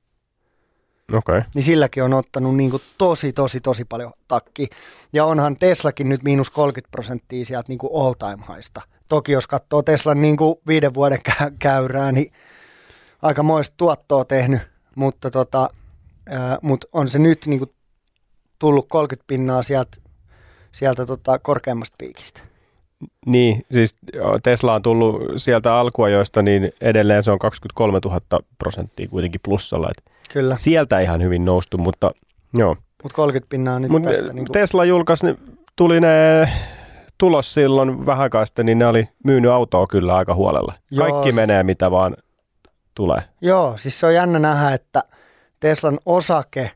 [1.14, 1.38] Okei.
[1.38, 1.42] Okay.
[1.56, 4.68] Niin silläkin on ottanut niin kuin tosi, tosi, tosi paljon takki.
[5.14, 8.82] Ja onhan Teslakin nyt miinus 30 prosenttia sieltä niin kuin all time haista.
[9.10, 12.32] Toki jos katsoo Teslan niin kuin viiden vuoden kä- käyrää, niin
[13.22, 14.62] aika moista tuottoa tehnyt,
[14.96, 15.70] mutta tota,
[16.30, 17.72] ää, mut on se nyt niin kuin
[18.60, 19.98] tullut 30 pinnaa sieltä,
[20.72, 22.42] sieltä tota korkeammasta piikistä.
[23.26, 23.96] Niin, siis
[24.44, 28.22] Tesla on tullut sieltä alkuajoista, niin edelleen se on 23 000
[28.58, 29.90] prosenttia kuitenkin plussalla.
[29.90, 32.12] Et Kyllä, sieltä ihan hyvin noustu, mutta
[32.58, 32.76] joo.
[33.04, 34.34] mutta 30 pinnaa nyt Mut tästä.
[34.34, 35.38] Niin Tesla julkaisi, niin
[35.76, 36.50] tuli ne
[37.18, 40.74] tulos silloin vähän aikaa sitten, niin ne oli myynyt autoa kyllä aika huolella.
[40.92, 42.16] Joo, Kaikki menee mitä vaan
[42.96, 43.22] tulee.
[43.42, 45.04] Joo, siis se on jännä nähdä, että
[45.60, 46.72] Teslan osake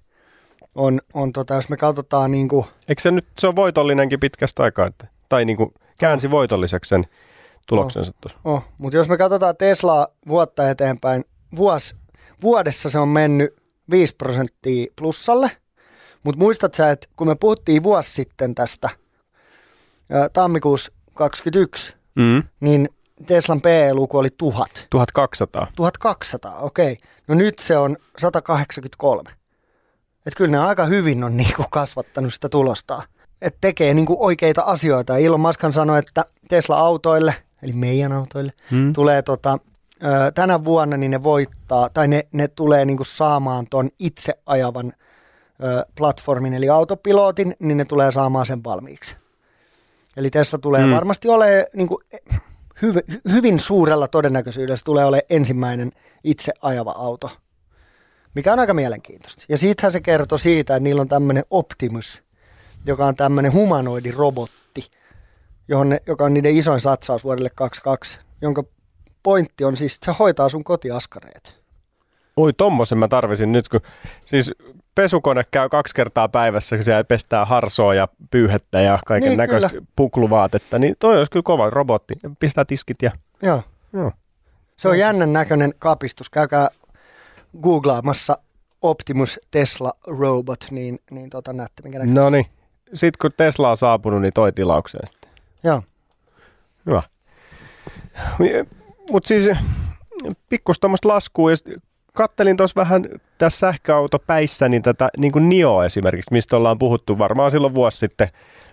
[0.75, 4.63] on, on tota, jos me katsotaan niin kuin, Eikö se nyt, se on voitollinenkin pitkästä
[4.63, 7.07] aikaa, että, tai niin kuin käänsi voitolliseksi sen
[7.67, 8.39] tuloksensa tuossa.
[8.43, 11.25] Oh, mutta jos me katsotaan Teslaa vuotta eteenpäin,
[11.55, 11.95] vuos,
[12.41, 13.55] vuodessa se on mennyt
[13.91, 15.51] 5 prosenttia plussalle.
[16.23, 18.89] Mutta muistat sä, että kun me puhuttiin vuosi sitten tästä
[20.33, 22.43] tammikuussa 21, Mm.
[22.59, 22.89] niin
[23.25, 24.87] Teslan PE-luku oli 1000.
[24.89, 25.67] 1200.
[25.75, 26.97] 1200, okei.
[27.27, 29.29] No nyt se on 183.
[30.25, 33.03] Et kyllä ne aika hyvin on niinku kasvattanut sitä tulostaa.
[33.41, 35.17] Et tekee niinku oikeita asioita.
[35.17, 38.93] Elon Muskhan sanoi, että Tesla-autoille, eli meidän autoille, Mm.
[38.93, 39.57] tulee tota,
[40.03, 44.93] ö, tänä vuonna niin ne voittaa, tai ne, ne tulee niinku saamaan ton itse ajavan
[45.63, 49.15] ö, platformin, eli autopilotin, niin ne tulee saamaan sen valmiiksi.
[50.17, 50.87] Eli Tesla tulee Mm.
[50.89, 50.95] mm.
[50.95, 52.01] varmasti olemaan niinku,
[52.81, 52.95] hyv,
[53.31, 55.91] hyvin suurella todennäköisyydellä tulee olemaan ensimmäinen
[56.23, 57.29] itse ajava auto,
[58.35, 59.45] mikä on aika mielenkiintoista.
[59.49, 62.23] Ja siitähän se kertoo siitä, että niillä on tämmöinen Optimus,
[62.85, 64.91] joka on tämmöinen humanoidirobotti,
[65.67, 68.63] johon ne, joka on niiden isoin satsaus vuodelle 22, jonka
[69.23, 71.66] pointti on siis, että se hoitaa sun kotiaskareet.
[72.37, 73.79] Oi, tommosen mä tarvisin nyt, kun
[74.25, 74.51] siis
[74.95, 79.69] pesukone käy kaksi kertaa päivässä, kun siellä pestää harsoa ja pyyhettä ja kaiken Niin, näköistä
[79.95, 82.13] pukluvaatetta, niin toi olisi kyllä kova robotti.
[82.39, 83.63] Pistää tiskit ja Joo.
[83.93, 84.11] joo.
[84.77, 86.29] Se on jännän näköinen kapistus.
[86.29, 86.69] Käykää
[87.61, 88.37] googlaamassa
[88.81, 92.23] Optimus Tesla Robot, niin, niin tota näette, minkä näköinen.
[92.23, 92.45] No niin.
[92.93, 95.31] Sitten kun Tesla on saapunut, niin toi tilaukseen sitten.
[95.63, 95.81] Joo.
[96.85, 97.03] Hyvä.
[99.11, 99.49] Mutta siis
[100.49, 101.57] pikkus tuommoista laskua, ja
[102.17, 103.05] kattelin tuossa vähän
[103.37, 108.27] tässä sähköautopäissä, niin tätä niin kuin Nio esimerkiksi, mistä ollaan puhuttu varmaan silloin vuosi sitten.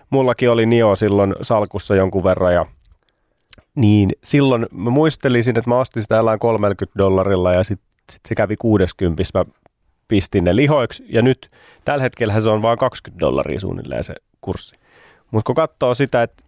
[0.09, 2.65] Mullakin oli Nio silloin salkussa jonkun verran ja
[3.75, 8.35] niin silloin mä muistelisin, että mä ostin sitä jollain 30 dollarilla ja sitten sit se
[8.35, 9.45] kävi 60, mä
[10.07, 11.51] pistin ne lihoiksi ja nyt
[11.85, 14.75] tällä hetkellä se on vain 20 dollaria suunnilleen se kurssi.
[15.31, 16.45] Mutta kun katsoo sitä, että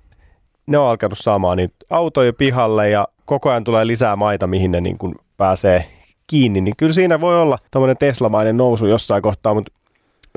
[0.68, 4.82] ne on alkanut saamaan niitä autoja pihalle ja koko ajan tulee lisää maita, mihin ne
[4.82, 5.97] niin kuin pääsee
[6.28, 9.72] kiinni, niin kyllä siinä voi olla tämmöinen Teslamainen nousu jossain kohtaa, mutta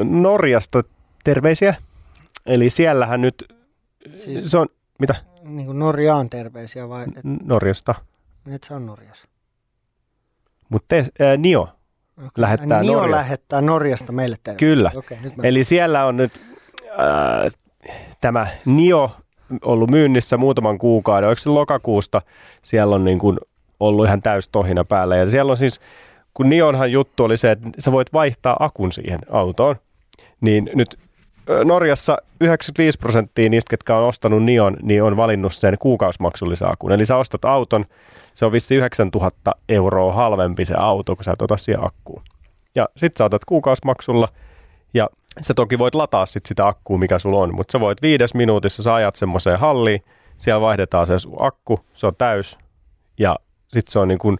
[0.04, 0.82] Norjasta
[1.24, 1.74] terveisiä.
[2.46, 3.54] Eli siellähän nyt,
[4.16, 4.66] Siis se on,
[4.98, 5.14] mitä?
[5.42, 7.94] niin kuin Norjaan terveisiä vai et, Norjasta.
[8.54, 9.28] et se on Norjassa?
[10.68, 11.68] Mutta ää, Nio,
[12.18, 12.30] Okay.
[12.36, 13.16] Lähettää Nio Norjasta.
[13.16, 14.68] lähettää Norjasta meille terveisiä.
[14.68, 14.90] Kyllä.
[14.96, 15.42] Okei, nyt mä...
[15.42, 16.32] Eli siellä on nyt
[16.98, 17.48] ää,
[18.20, 19.10] tämä Nio
[19.64, 22.22] ollut myynnissä muutaman kuukauden, oliko se lokakuusta,
[22.62, 23.38] siellä on niin kuin
[23.80, 25.16] ollut ihan täys tohina päällä.
[25.16, 25.80] Ja siellä on siis,
[26.34, 29.76] kun Nionhan juttu oli se, että sä voit vaihtaa akun siihen autoon,
[30.40, 30.98] niin nyt
[31.64, 36.92] Norjassa 95 prosenttia niistä, ketkä on ostanut Nion, niin on valinnut sen kuukausimaksullisen akun.
[36.92, 37.84] Eli sä ostat auton,
[38.34, 42.22] se on vissi 9000 euroa halvempi se auto, kun sä et ota siihen akkuun.
[42.74, 44.28] Ja sit sä otat kuukausimaksulla,
[44.94, 45.08] ja
[45.40, 48.82] sä toki voit lataa sit sitä akkua, mikä sulla on, mutta sä voit viides minuutissa,
[48.82, 50.04] sä ajat semmoiseen halliin,
[50.38, 52.58] siellä vaihdetaan se sun akku, se on täys,
[53.18, 53.36] ja
[53.72, 54.38] sitten se on niin kuin,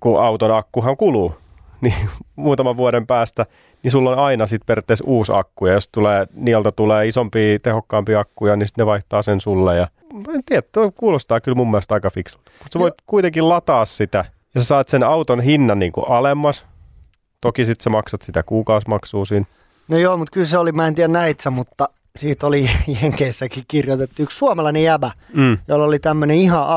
[0.00, 1.34] kun auton akkuhan kuluu,
[1.80, 1.94] niin
[2.36, 3.46] muutaman vuoden päästä,
[3.82, 8.20] niin sulla on aina sitten periaatteessa uusi akku, ja jos tulee, niiltä tulee isompia, tehokkaampia
[8.20, 9.88] akkuja, niin sitten ne vaihtaa sen sulle, ja
[10.34, 12.50] en tiedä, tuo kuulostaa kyllä mun mielestä aika fiksulta.
[12.58, 16.66] Mutta sä voit kuitenkin lataa sitä, ja sä saat sen auton hinnan niin kuin alemmas,
[17.40, 19.46] toki sitten sä maksat sitä kuukausimaksua siinä,
[19.88, 22.70] No joo, mutta kyllä se oli, mä en tiedä näit sä, mutta siitä oli
[23.02, 25.58] Jenkeissäkin kirjoitettu yksi suomalainen jäbä, mm.
[25.68, 26.68] jolla oli tämmöinen ihan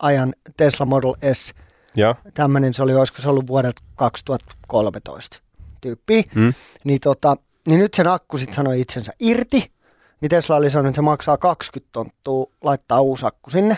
[0.00, 1.54] alkuajan Tesla Model S.
[1.94, 5.42] ja Tämmöinen se oli, olisiko se ollut vuodelta 2013
[5.80, 6.24] tyyppi.
[6.34, 6.54] Mm.
[6.84, 7.36] Niin, tota,
[7.66, 9.72] niin nyt sen akku sitten sanoi itsensä irti.
[10.20, 13.76] Niin Tesla oli sanonut, että se maksaa 20 tonttua laittaa uusi akku sinne.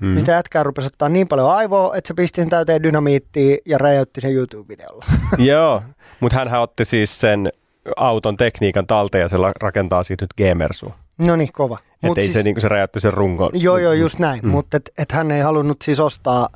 [0.00, 0.08] Mm.
[0.08, 3.78] Niin sitä jätkää rupesi ottaa niin paljon aivoa, että se pisti sen täyteen dynamiittia ja
[3.78, 5.04] räjäytti sen YouTube-videolla.
[5.50, 5.82] Joo,
[6.20, 7.52] mutta hän otti siis sen
[7.96, 11.01] auton tekniikan talteen ja se rakentaa siitä nyt G-Mersua.
[11.26, 11.78] No niin, kova.
[12.02, 13.50] Että ei se, niin se räjäytti sen rungon.
[13.54, 14.40] Joo, joo, just näin.
[14.42, 14.46] Mm.
[14.46, 14.52] Mm.
[14.52, 16.48] Mutta et, et hän ei halunnut siis ostaa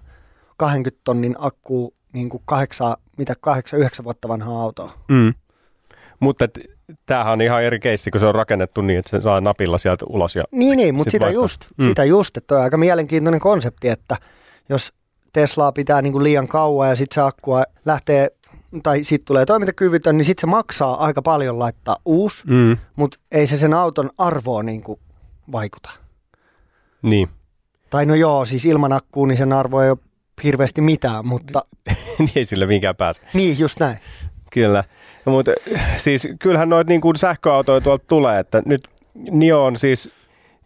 [0.56, 4.92] 20 tonnin akkuu niin kuin kahdeksan, mitä kahdeksan, yhdeksän vuotta vanhaa autoa.
[5.08, 5.34] Mm.
[6.20, 6.58] Mutta et,
[7.06, 10.04] tämähän on ihan eri keissi, kun se on rakennettu niin, että se saa napilla sieltä
[10.08, 10.36] ulos.
[10.36, 11.42] Ja, Niin, niin, mutta Sit sitä vaihtaa.
[11.44, 11.84] just, Mm.
[11.84, 11.88] mm.
[11.88, 14.16] sitä just, että on aika mielenkiintoinen konsepti, että
[14.68, 14.92] jos
[15.32, 18.28] Teslaa pitää niin kuin liian kauan ja sitten se akkua lähtee,
[18.82, 22.76] tai sitten tulee toimintakyvytön, niin sitten se maksaa aika paljon laittaa uusi, mm.
[22.96, 25.00] mutta ei se sen auton arvoon niin kuin
[25.52, 25.90] vaikuta.
[27.02, 27.28] Niin.
[27.90, 29.98] Tai no joo, siis ilman akkuu, niin sen arvo ei ole
[30.44, 31.62] hirveästi mitään, mutta
[32.18, 33.22] niin ei sille minkään pääse.
[33.34, 33.98] niin, just näin.
[34.52, 34.84] Kyllä.
[35.26, 35.52] No, mutta
[35.96, 40.10] siis kyllähän noita niin kuin sähköautoja tuolta tulee, että nyt Nio on siis,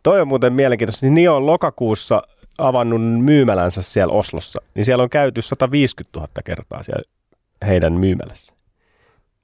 [0.03, 2.23] toi on muuten mielenkiintoista, siis Nio on lokakuussa
[2.59, 7.03] avannut myymälänsä siellä Oslossa, niin siellä on käyty 150 000 kertaa siellä
[7.67, 8.55] heidän myymälässä.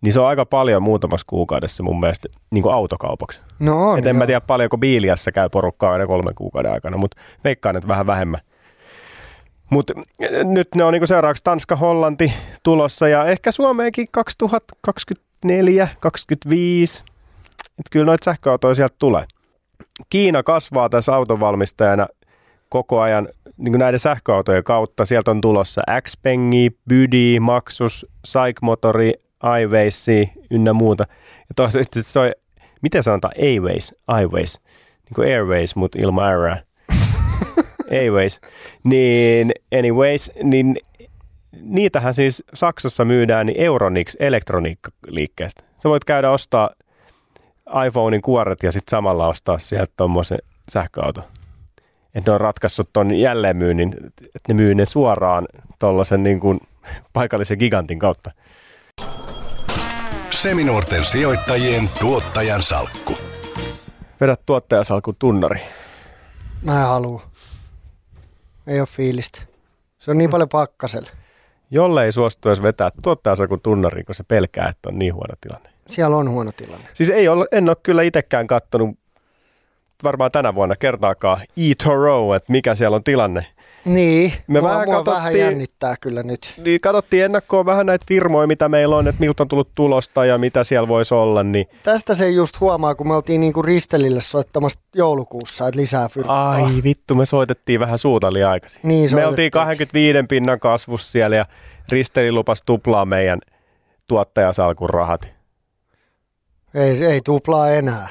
[0.00, 3.40] Niin se on aika paljon muutamassa kuukaudessa mun mielestä niin kuin autokaupaksi.
[3.58, 7.20] No on, Et en mä tiedä paljonko Biiliassa käy porukkaa aina kolmen kuukauden aikana, mutta
[7.44, 8.40] veikkaan, että vähän vähemmän.
[9.70, 9.94] Mutta
[10.44, 17.04] nyt ne on niinku seuraavaksi Tanska, Hollanti tulossa ja ehkä Suomeenkin 2024, 2025.
[17.78, 19.24] Et kyllä noita sähköautoja sieltä tulee.
[20.10, 22.06] Kiina kasvaa tässä autonvalmistajana
[22.68, 25.06] koko ajan niin kuin näiden sähköautojen kautta.
[25.06, 29.12] Sieltä on tulossa Xpengi, Bydi, Maxus, Saikmotori,
[29.62, 30.06] iWays
[30.50, 31.04] ynnä muuta.
[31.38, 32.32] Ja toisaalta se on,
[32.82, 34.60] miten sanotaan Aways, iWays,
[35.04, 36.56] niin kuin Airways, mutta ilman R.
[38.00, 38.40] Airways.
[38.84, 40.76] Niin anyways, niin
[41.60, 45.62] niitähän siis Saksassa myydään niin Euronix elektroniikkaliikkeestä.
[45.82, 46.70] Sä voit käydä ostaa
[47.86, 51.20] iPhonein kuoret ja sitten samalla ostaa sieltä tuommoisen sähköauto.
[52.16, 55.48] Että ne on ratkaissut ton jälleenmyynnin, että ne myy ne suoraan
[55.78, 56.60] tuollaisen niin kuin
[57.12, 58.30] paikallisen gigantin kautta.
[60.30, 63.18] Seminuorten sijoittajien tuottajan salkku.
[64.20, 65.60] Vedät tuottajasalkun tunnari.
[66.62, 67.22] Mä en halua.
[68.66, 69.42] Ei ole fiilistä.
[69.98, 71.10] Se on niin paljon pakkasella.
[71.70, 75.70] Jolle ei suostu edes vetää tuottajasalkun tunnari, kun se pelkää, että on niin huono tilanne.
[75.86, 76.88] Siellä on huono tilanne.
[76.94, 78.98] Siis ei ole, en ole kyllä itsekään kattonut
[80.04, 83.46] varmaan tänä vuonna kertaakaan eToro, että mikä siellä on tilanne.
[83.84, 86.54] Niin, Me mua, vähän mua vähän jännittää kyllä nyt.
[86.64, 90.38] Niin katsottiin ennakkoon vähän näitä firmoja, mitä meillä on, että miltä on tullut tulosta ja
[90.38, 94.78] mitä siellä voisi olla, niin Tästä se just huomaa, kun me oltiin niinku Ristelille soittamassa
[94.94, 96.50] joulukuussa, että lisää fyrkkaa.
[96.50, 98.80] ai vittu, me soitettiin vähän suuta liian aikaisin.
[98.84, 101.46] Niin me oltiin 25 pinnan kasvussa siellä ja
[101.92, 103.38] Risteli lupas tuplaa meidän
[104.08, 105.32] tuottajasalkun rahat.
[106.74, 108.08] Ei, ei tuplaa enää.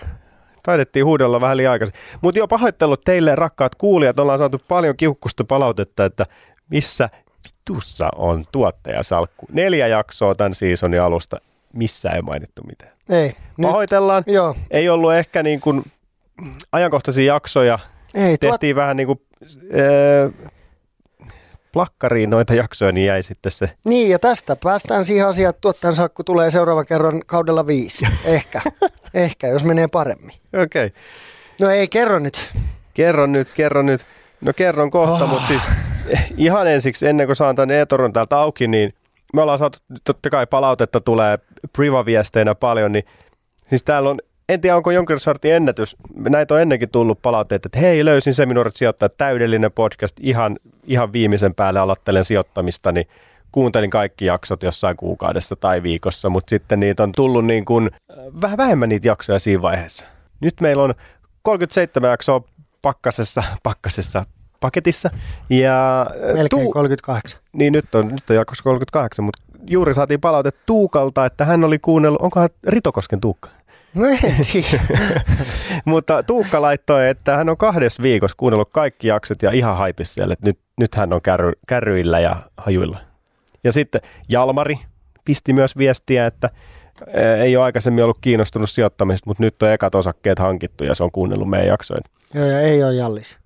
[0.65, 1.95] Taidettiin huudella vähän liian aikaisin.
[2.21, 6.25] Mutta jo pahoittelut teille rakkaat kuulijat, ollaan saatu paljon kiukkusta palautetta, että
[6.69, 7.10] missä
[7.45, 9.45] vitussa on tuottajasalkku.
[9.51, 11.38] Neljä jaksoa tämän seasonin alusta,
[11.73, 12.91] missä ei mainittu mitään.
[13.10, 13.28] Ei.
[13.58, 14.23] Nyt, Pahoitellaan.
[14.28, 14.56] joo.
[14.71, 15.84] Ei ollut ehkä niin kuin
[16.71, 17.80] ajankohtaisia jaksoja.
[18.15, 19.21] Ei, tuot, Tehtiin vähän niin kuin
[19.63, 20.51] äh,
[21.76, 23.70] plakkariin noita jaksoja, niin jäi sitten se.
[23.86, 28.08] niin, ja tästä päästään siihen asiaan, että tuottajan sakku tulee seuraava kerran kaudella viisi.
[28.26, 28.62] Ehkä.
[29.14, 30.36] Ehkä, jos menee paremmin.
[30.64, 30.86] Okei.
[30.86, 31.02] Okay.
[31.62, 32.52] No ei, kerro nyt.
[32.94, 34.06] Kerron nyt, kerron nyt.
[34.42, 35.30] No kerron kohta, oh.
[35.30, 35.62] mutta siis
[36.38, 38.94] ihan ensiksi ennen kuin saan tämän e-toron täältä auki, niin
[39.34, 41.40] me ollaan saatu, totta kai palautetta tulee
[41.74, 43.06] privaviesteinä paljon, niin
[43.68, 45.96] siis täällä on, en tiedä onko jonkin sortin ennätys,
[46.30, 51.56] näitä on ennenkin tullut palautteita, että hei löysin Seminuoret sijoittaa täydellinen podcast, ihan, ihan viimeisen
[51.56, 53.08] päälle aloittelen sijoittamista, niin
[53.52, 58.18] kuuntelin kaikki jaksot jossain kuukaudessa tai viikossa, mutta sitten niitä on tullut niin kuin, äh,
[58.42, 60.06] vähän vähemmän niitä jaksoja siinä vaiheessa.
[60.40, 60.94] Nyt meillä on
[61.42, 62.42] 37 jaksoa
[62.82, 64.26] pakkasessa, pakkasessa
[64.60, 65.10] paketissa.
[65.50, 67.42] Ja äh, Melkein 38.
[67.54, 71.80] niin nyt on, nyt on jaksossa 38, mutta juuri saatiin palaute Tuukalta, että hän oli
[71.80, 73.49] kuunnellut, onkohan Ritokosken Tuukka?
[73.93, 74.04] No.
[75.86, 80.34] Mutta Tuukka laittoi, että hän on kahdessa viikossa kuunnellut kaikki jaksot ja ihan haipissa siellä,
[80.34, 82.99] että nyt, nyt hän on kärry, kärryillä ja hajuilla.
[83.63, 84.80] Ja sitten Jalmari
[85.26, 86.49] pisti myös viestiä, että
[87.07, 91.03] ää, ei ole aikaisemmin ollut kiinnostunut sijoittamisesta, mutta nyt on ekat osakkeet hankittu ja se
[91.03, 92.01] on kuunnellut meidän jaksoja.
[92.34, 93.38] Joo, ja ei ole Jallis.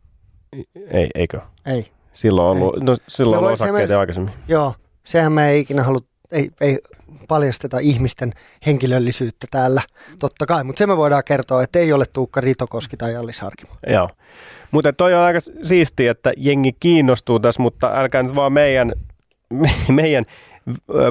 [0.91, 1.39] Ei, eikö?
[1.65, 1.85] Ei.
[2.13, 4.33] Silloin on ollut, no, silloin on ollut osakkeita me- aikaisemmin.
[4.47, 4.73] Joo,
[5.09, 6.01] sehän me ei ikinä halua,
[6.31, 6.79] ei, ei
[7.27, 8.33] paljasteta ihmisten
[8.65, 9.81] henkilöllisyyttä täällä,
[10.19, 13.73] totta kai, mutta se me voidaan kertoa, että ei ole Tuukka Ritokoski tai Jallis Harkimo.
[13.87, 14.09] Joo.
[14.71, 18.93] Mutta toi on aika siistiä, että jengi kiinnostuu tässä, mutta älkää nyt vaan meidän,
[19.53, 20.25] me, meidän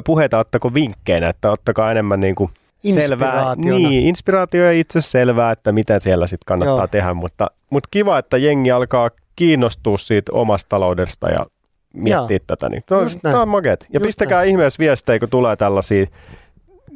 [0.05, 2.49] puheita ottako vinkkeinä, että ottakaa enemmän niin kuin
[2.93, 3.55] selvää.
[3.55, 6.77] Niin, inspiraatio ja itse selvää, että mitä siellä sitten kannattaa.
[6.77, 6.87] Joo.
[6.87, 11.45] tehdä, mutta, mutta kiva, että jengi alkaa kiinnostua siitä omasta taloudesta ja
[11.93, 12.45] miettiä Joo.
[12.47, 12.69] tätä.
[12.69, 12.83] Niin.
[12.85, 13.33] Tämä, Just näin.
[13.33, 13.81] tämä on makeet.
[13.81, 16.05] Ja Just pistäkää ihmeessä viestejä, kun tulee tällaisia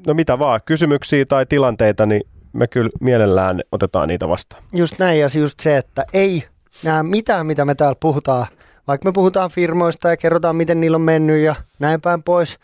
[0.07, 2.21] no mitä vaan, kysymyksiä tai tilanteita, niin
[2.53, 4.63] me kyllä mielellään otetaan niitä vastaan.
[4.73, 6.43] Just näin ja just se, että ei
[6.83, 8.47] nämä mitään, mitä me täällä puhutaan,
[8.87, 12.59] vaikka me puhutaan firmoista ja kerrotaan, miten niillä on mennyt ja näin päin pois,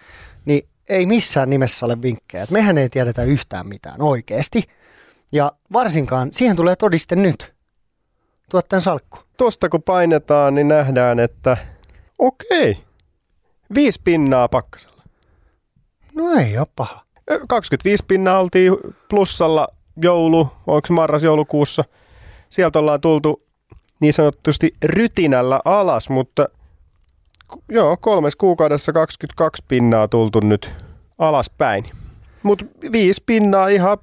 [0.45, 2.43] niin ei missään nimessä ole vinkkejä.
[2.43, 4.63] Et mehän ei tiedetä yhtään mitään oikeasti.
[5.31, 7.53] Ja varsinkaan siihen tulee todiste nyt.
[8.51, 9.17] Tuottajan salkku.
[9.37, 11.57] Tuosta kun painetaan, niin nähdään, että
[12.19, 12.77] okei,
[13.75, 15.03] viisi pinnaa pakkasella.
[16.15, 17.05] No ei ole paha.
[17.31, 18.77] Ö, 25 pinnaa oltiin
[19.09, 19.67] plussalla
[20.01, 21.83] joulu, onko marras-joulukuussa.
[22.49, 23.43] Sieltä ollaan tultu
[23.99, 26.49] niin sanotusti rytinällä alas, mutta
[27.69, 30.71] joo, kolmes kuukaudessa 22 pinnaa tultu nyt
[31.17, 31.85] alaspäin.
[32.43, 33.97] Mutta viisi pinnaa ihan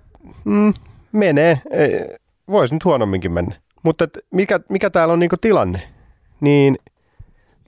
[0.45, 0.75] mm,
[1.13, 1.61] menee.
[1.71, 2.17] Ei,
[2.49, 3.55] Voisi nyt huonomminkin mennä.
[3.83, 5.93] Mutta mikä, mikä täällä on niinku tilanne?
[6.41, 6.79] Niin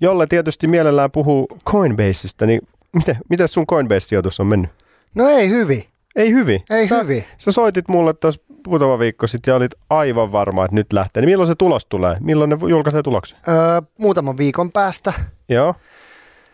[0.00, 2.60] jolle tietysti mielellään puhuu Coinbaseista, niin
[2.92, 4.70] miten, miten sun Coinbase-sijoitus on mennyt?
[5.14, 5.84] No ei hyvin.
[6.16, 6.64] Ei hyvin.
[6.70, 7.24] Ei sä, hyvin.
[7.38, 11.20] Sä soitit mulle tuossa muutama viikko sitten ja olit aivan varma, että nyt lähtee.
[11.20, 12.16] Niin milloin se tulos tulee?
[12.20, 13.38] Milloin ne julkaisee tuloksen?
[13.48, 13.54] Öö,
[13.98, 15.12] muutaman viikon päästä.
[15.48, 15.74] Joo.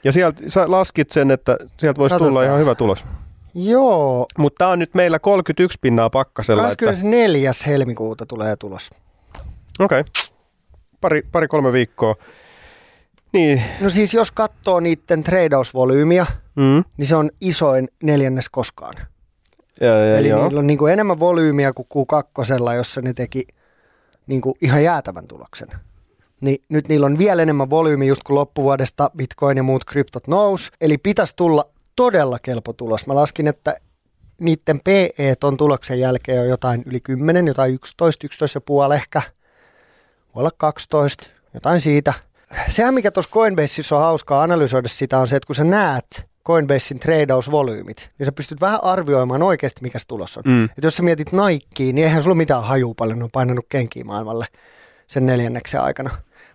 [0.04, 2.46] Ja sieltä sä laskit sen, että sieltä voisi tulla Katsotaan.
[2.46, 3.04] ihan hyvä tulos.
[3.54, 4.26] Joo.
[4.38, 6.62] Mutta tämä on nyt meillä 31 pinnaa pakkasella.
[6.62, 7.50] Että, 24.
[7.66, 8.90] helmikuuta tulee tulos.
[9.80, 10.00] Okei.
[10.00, 10.12] Okay.
[11.00, 12.16] Pari, pari, kolme viikkoa.
[13.34, 13.62] Niin.
[13.80, 16.26] No siis jos katsoo niiden treidausvolyymiä,
[16.56, 16.84] Mm.
[16.96, 18.94] niin se on isoin neljännes koskaan.
[19.80, 20.44] Ja, ja, Eli joo.
[20.44, 23.46] niillä on niin kuin enemmän volyymiä kuin Q2, jossa ne teki
[24.26, 25.68] niin kuin ihan jäätävän tuloksen.
[26.40, 30.72] Niin nyt niillä on vielä enemmän volyymiä just kun loppuvuodesta Bitcoin ja muut kryptot nous.
[30.80, 31.64] Eli pitäisi tulla
[31.96, 33.06] todella kelpo tulos.
[33.06, 33.76] Mä laskin, että
[34.40, 39.22] niiden PE ton tuloksen jälkeen on jotain yli 10, jotain 11, 11 ja puoli ehkä.
[40.34, 41.24] Voi olla 12,
[41.54, 42.12] jotain siitä.
[42.68, 47.00] Sehän mikä tuossa Coinbaseissa on hauskaa analysoida sitä on se, että kun sä näet Coinbasein
[47.00, 50.42] tradeausvolyymit, niin sä pystyt vähän arvioimaan oikeasti, mikä se tulos on.
[50.46, 50.64] Mm.
[50.64, 54.04] Et jos sä mietit Nikea, niin eihän sulla mitään hajua paljon, ne on painanut kenkiä
[54.04, 54.46] maailmalle
[55.06, 56.10] sen neljänneksen aikana.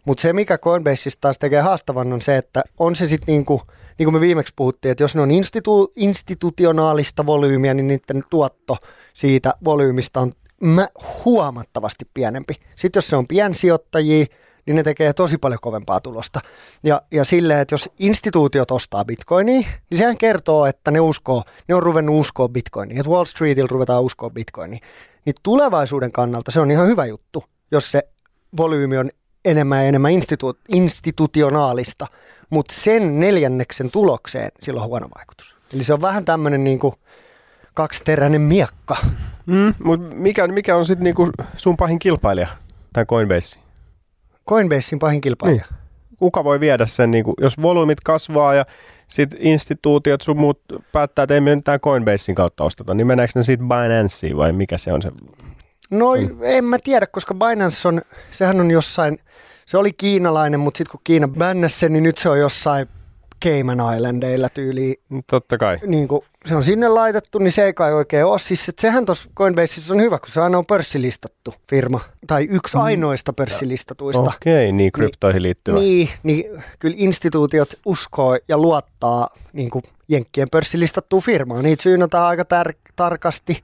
[0.06, 3.62] Mutta se, mikä Coinbaseista taas tekee haastavan, on se, että on se sitten niinku,
[4.00, 8.78] niin kuin me viimeksi puhuttiin, että jos ne on institu- institutionaalista volyymiä, niin niiden tuotto
[9.14, 10.32] siitä volyymista on
[10.62, 10.88] mä,
[11.26, 12.54] huomattavasti pienempi.
[12.76, 14.26] Sitten jos se on piensijoittajia,
[14.66, 16.40] niin ne tekee tosi paljon kovempaa tulosta.
[16.84, 21.76] Ja, ja silleen, että jos instituutiot ostaa bitcoinia, niin sehän kertoo, että ne uskoo, ne
[21.76, 23.00] on ruvennut uskoa bitcoiniin.
[23.00, 24.82] Että Wall Streetillä ruvetaan uskoa bitcoiniin.
[25.26, 28.02] Niin tulevaisuuden kannalta se on ihan hyvä juttu, jos se
[28.58, 29.10] volyymi on
[29.46, 32.08] enemmän ja enemmän institu- institutionaalista.
[32.50, 35.56] Mutta sen neljänneksen tulokseen sillä on huono vaikutus.
[35.74, 36.96] Eli se on vähän tämmöinen niinku
[37.74, 38.98] kaksiteräinen miekka.
[39.46, 39.74] Mm.
[39.84, 42.48] Mut mikä, mikä on sitten niinku sun pahin kilpailija
[42.94, 43.60] tämän Coinbase?
[44.50, 45.66] Coinbasein pahin kilpailija.
[45.70, 45.80] Niin.
[46.18, 48.66] Kuka voi viedä sen, niinku, jos volyymit kasvaa ja
[49.08, 53.32] sitten instituutiot sun muut päättää, että ei me nyt tämän Coinbasein kautta osteta, niin meneekö
[53.36, 55.12] ne siitä Binanceen vai mikä se on se?
[55.90, 59.20] No en mä tiedä, koska Binance on, sehän on jossain,
[59.66, 62.88] se oli kiinalainen, mutta sitten kun Kiina bännäsi sen, niin nyt se on jossain
[63.46, 64.96] Cayman Islandeilla tyyliin.
[65.28, 65.80] Totta kai.
[65.88, 68.40] Niin kun se on sinne laitettu, niin se ei kai oikein ole.
[68.40, 72.00] Siis että sehän tuossa Coinbaseissa on hyvä, kun se aina on pörssilistattu firma.
[72.28, 74.32] Tai yksi ainoista pörssilistatuista.
[74.36, 75.80] Okei, niin kryptoihin liittyvä.
[75.80, 81.64] Niin, niin kyllä instituutiot uskoo ja luottaa niin kuin Jenkkien pörssilistattuun firmaan.
[81.64, 83.64] Niitä syynätään aika tär- tarkasti.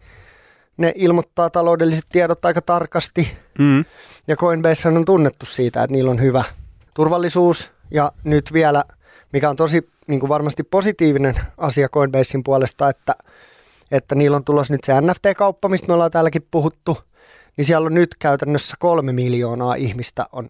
[0.78, 3.38] Ne ilmoittaa taloudelliset tiedot aika tarkasti.
[3.60, 3.86] Mm.
[4.28, 6.44] Ja Coinbase on tunnettu siitä, että niillä on hyvä
[6.96, 7.72] turvallisuus.
[7.92, 8.84] Ja nyt vielä,
[9.34, 13.14] mikä on tosi niin kuin varmasti positiivinen asia Coinbasein puolesta, että,
[13.92, 16.98] että niillä on tulossa nyt se NFT-kauppa, mistä me ollaan täälläkin puhuttu.
[17.58, 20.50] Niin siellä on nyt käytännössä kolme miljoonaa ihmistä on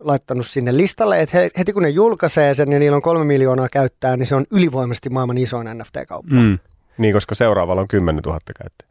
[0.00, 3.68] laittanut sinne listalle, että he- heti kun ne julkaisee sen ja niillä on kolme miljoonaa
[3.72, 6.34] käyttää, niin se on ylivoimaisesti maailman isoin NFT-kauppa.
[6.34, 6.58] Mm.
[6.98, 8.90] Niin, koska seuraavalla on 10 000 käyttäjää.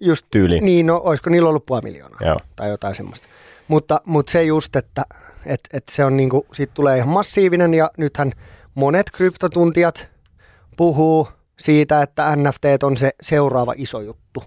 [0.00, 0.64] Just Tyyliin.
[0.64, 2.38] Niin, no olisiko niillä ollut puoli miljoonaa Joo.
[2.56, 3.28] tai jotain semmoista.
[3.68, 5.02] Mutta, mutta se just, että
[5.46, 8.32] et, et se on niinku, siitä tulee ihan massiivinen ja nythän
[8.74, 10.10] monet kryptotuntijat
[10.76, 11.28] puhuu
[11.58, 14.42] siitä, että NFT on se seuraava iso juttu.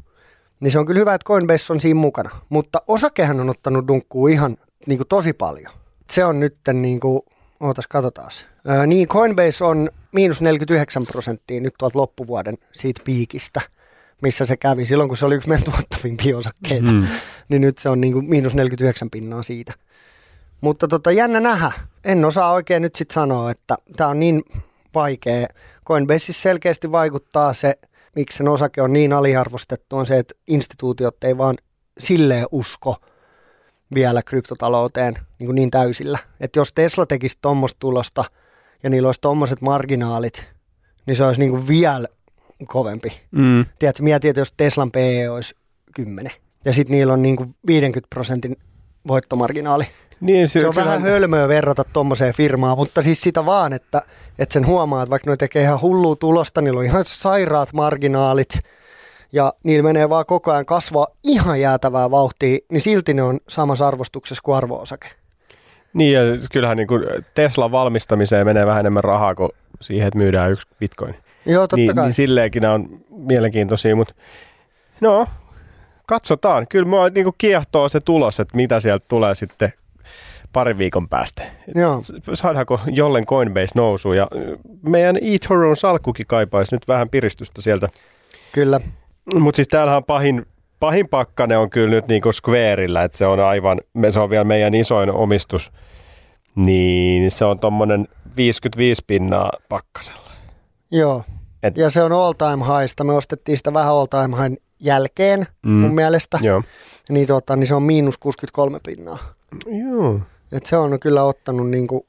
[0.59, 2.29] Niin se on kyllä hyvä, että Coinbase on siinä mukana.
[2.49, 5.73] Mutta osakehän on ottanut dunkkuu ihan niinku tosi paljon.
[6.11, 7.25] Se on nyt niinku,
[7.59, 8.29] ootas katsotaan.
[8.69, 13.61] Öö, niin Coinbase on miinus 49 prosenttia nyt tuolta loppuvuoden siitä piikistä,
[14.21, 16.91] missä se kävi silloin, kun se oli yksi meidän tuottavimpia osakkeita.
[16.91, 17.07] Mm.
[17.49, 19.73] Niin nyt se on niinku miinus 49 pinnaa siitä.
[20.63, 21.71] Mutta tota, jännä nähdä.
[22.03, 24.43] En osaa oikein nyt sitten sanoa, että tämä on niin
[24.93, 25.47] vaikea.
[25.87, 27.75] Coinbaseissa selkeästi vaikuttaa se,
[28.15, 31.55] miksi sen osake on niin aliarvostettu, on se, että instituutiot ei vaan
[31.99, 32.95] silleen usko
[33.93, 36.19] vielä kryptotalouteen niin, kuin niin täysillä.
[36.39, 38.23] Että jos Tesla tekisi tuommoista tulosta
[38.83, 40.49] ja niillä olisi tuommoiset marginaalit,
[41.05, 42.07] niin se olisi niin kuin vielä
[42.65, 43.21] kovempi.
[43.31, 43.65] Mm.
[43.79, 45.55] Tiedätkö, mieti, että jos Teslan PE olisi
[45.95, 46.31] 10
[46.65, 48.57] ja sitten niillä on niin kuin 50 prosentin
[49.07, 49.87] voittomarginaali.
[50.23, 54.01] Niin, Se on vähän hölmöä verrata tuommoiseen firmaan, mutta siis sitä vaan, että,
[54.39, 58.59] että sen huomaa, että vaikka ne tekee ihan hullua tulosta, niillä on ihan sairaat marginaalit
[59.31, 63.87] ja niillä menee vaan koko ajan kasvaa ihan jäätävää vauhtia, niin silti ne on samassa
[63.87, 65.07] arvostuksessa kuin arvo-osake.
[65.93, 66.21] Niin, ja
[66.51, 67.03] kyllähän niin kuin
[67.35, 69.49] Teslan valmistamiseen menee vähän enemmän rahaa kuin
[69.81, 71.15] siihen, että myydään yksi bitcoin.
[71.45, 72.03] Joo, totta niin, kai.
[72.03, 74.13] niin silleenkin on mielenkiintoisia, mutta
[75.01, 75.27] no,
[76.05, 76.67] katsotaan.
[76.67, 79.73] Kyllä mua niin kuin kiehtoo se tulos, että mitä sieltä tulee sitten
[80.53, 81.43] parin viikon päästä.
[81.75, 81.97] Joo.
[82.33, 84.27] Saadaanko jollen Coinbase nousu ja
[84.81, 87.89] meidän eToron salkkukin kaipaisi nyt vähän piristystä sieltä.
[88.51, 88.79] Kyllä.
[89.39, 90.45] Mutta siis täällähän on pahin,
[90.79, 94.43] pahin pakkane on kyllä nyt niinku Squareillä, että se on aivan, me- se on vielä
[94.43, 95.71] meidän isoin omistus,
[96.55, 100.29] niin se on tommonen 55 pinnaa pakkasella.
[100.91, 101.23] Joo.
[101.63, 103.03] Et- Ja se on all time highsta.
[103.03, 105.71] Me ostettiin sitä vähän all time high jälkeen mm.
[105.71, 106.39] mun mielestä.
[106.41, 106.63] Joo.
[107.09, 109.17] Niin, tota, niin se on miinus 63 pinnaa.
[109.89, 110.19] Joo.
[110.53, 112.05] Et se on kyllä ottanut niinku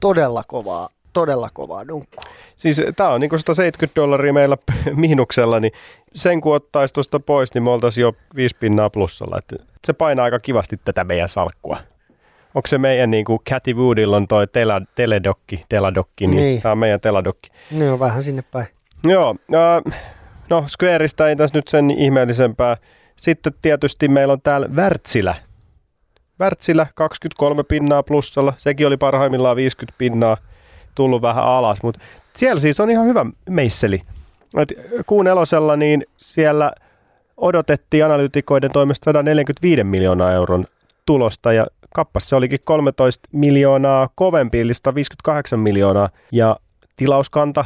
[0.00, 2.22] todella kovaa, todella kovaa dunkkua.
[2.56, 4.56] Siis tämä on niinku 170 dollaria meillä
[4.94, 5.72] miinuksella, niin
[6.14, 9.38] sen kun ottaisi tuosta pois, niin me oltaisiin jo 5 pinnaa plussalla.
[9.38, 11.76] Et se painaa aika kivasti tätä meidän salkkua.
[12.54, 16.44] Onko se meidän niin kuin Cathy Woodilla on toi tela, teledokki, teladokki, niin, Niin.
[16.46, 16.62] niin.
[16.62, 17.50] tämä on meidän teladokki.
[17.70, 18.66] Ne on vähän sinne päin.
[19.04, 20.00] Joo, äh,
[20.50, 22.76] no Squareista ei tässä nyt sen ihmeellisempää.
[23.16, 25.34] Sitten tietysti meillä on täällä Wärtsilä.
[26.40, 30.36] Wärtsilä 23 pinnaa plussalla, sekin oli parhaimmillaan 50 pinnaa,
[30.94, 32.00] tullut vähän alas, mutta
[32.36, 34.02] siellä siis on ihan hyvä meisseli.
[34.56, 34.68] Et
[35.06, 36.72] kuun elosella niin siellä
[37.36, 40.64] odotettiin analytikoiden toimesta 145 miljoonaa euron
[41.06, 46.56] tulosta ja kappas se olikin 13 miljoonaa kovempi, eli 158 miljoonaa ja
[46.96, 47.64] tilauskanta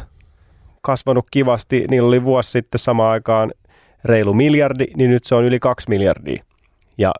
[0.82, 1.84] kasvanut kivasti.
[1.90, 3.52] Niillä oli vuosi sitten samaan aikaan
[4.04, 6.44] reilu miljardi, niin nyt se on yli 2 miljardia.
[6.98, 7.12] Ja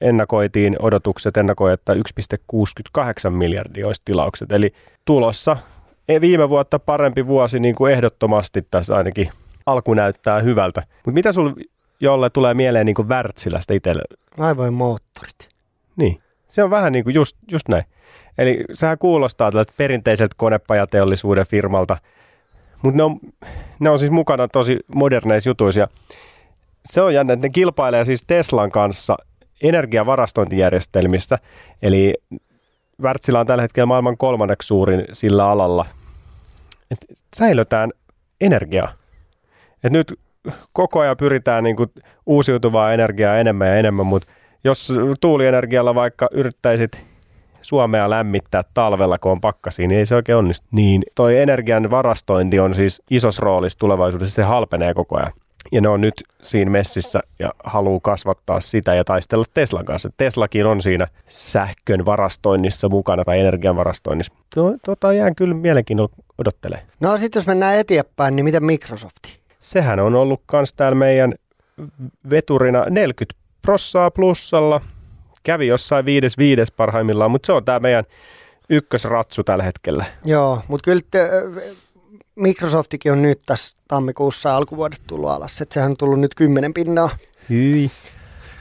[0.00, 4.52] ennakoitiin odotukset, ennakoi, että 1,68 miljardia olisi tilaukset.
[4.52, 4.74] Eli
[5.04, 5.56] tulossa
[6.08, 9.30] e, viime vuotta parempi vuosi niin kuin ehdottomasti tässä ainakin
[9.66, 10.82] alku näyttää hyvältä.
[10.96, 11.52] Mutta mitä sulle
[12.00, 14.02] jolle tulee mieleen niin kuin Wärtsilästä itselle?
[14.36, 15.48] Laivojen moottorit.
[15.96, 17.84] Niin, se on vähän niin kuin just, just näin.
[18.38, 21.96] Eli sehän kuulostaa tältä perinteiseltä konepajateollisuuden firmalta,
[22.82, 23.20] mutta ne on,
[23.80, 25.88] ne on siis mukana tosi moderneissa jutuissa.
[26.84, 29.16] Se on jännä, että ne kilpailee siis Teslan kanssa
[29.62, 31.38] energiavarastointijärjestelmistä.
[31.82, 32.14] Eli
[33.02, 35.86] Wärtsilä on tällä hetkellä maailman kolmanneksi suurin sillä alalla.
[36.90, 36.98] Et
[37.36, 37.90] säilötään
[38.40, 38.92] energiaa.
[39.84, 40.14] Et nyt
[40.72, 41.88] koko ajan pyritään niin kuin
[42.26, 44.32] uusiutuvaa energiaa enemmän ja enemmän, mutta
[44.64, 47.06] jos tuulienergialla vaikka yrittäisit
[47.62, 50.66] Suomea lämmittää talvella, kun on pakkasi, niin ei se oikein onnistu.
[50.72, 55.32] Niin toi energian varastointi on siis isossa roolissa tulevaisuudessa, se halpenee koko ajan.
[55.72, 60.10] Ja ne on nyt siinä messissä ja haluaa kasvattaa sitä ja taistella Teslan kanssa.
[60.16, 64.32] Teslakin on siinä sähkön varastoinnissa mukana tai energian varastoinnissa.
[64.54, 66.82] To, tota jään kyllä mielenkiinnolla odottelee.
[67.00, 69.40] No sitten jos mennään eteenpäin, niin miten Microsofti?
[69.60, 71.34] Sehän on ollut kans täällä meidän
[72.30, 74.80] veturina 40 prossaa plussalla.
[75.42, 78.04] Kävi jossain viides viides parhaimmillaan, mutta se on tämä meidän
[78.70, 80.04] ykkösratsu tällä hetkellä.
[80.24, 81.30] Joo, mutta kyllä te,
[82.36, 85.60] Microsoftikin on nyt tässä tammikuussa alkuvuodesta tullut alas.
[85.60, 87.10] Et sehän on tullut nyt 10 pinnaa.
[87.50, 87.90] Hyi.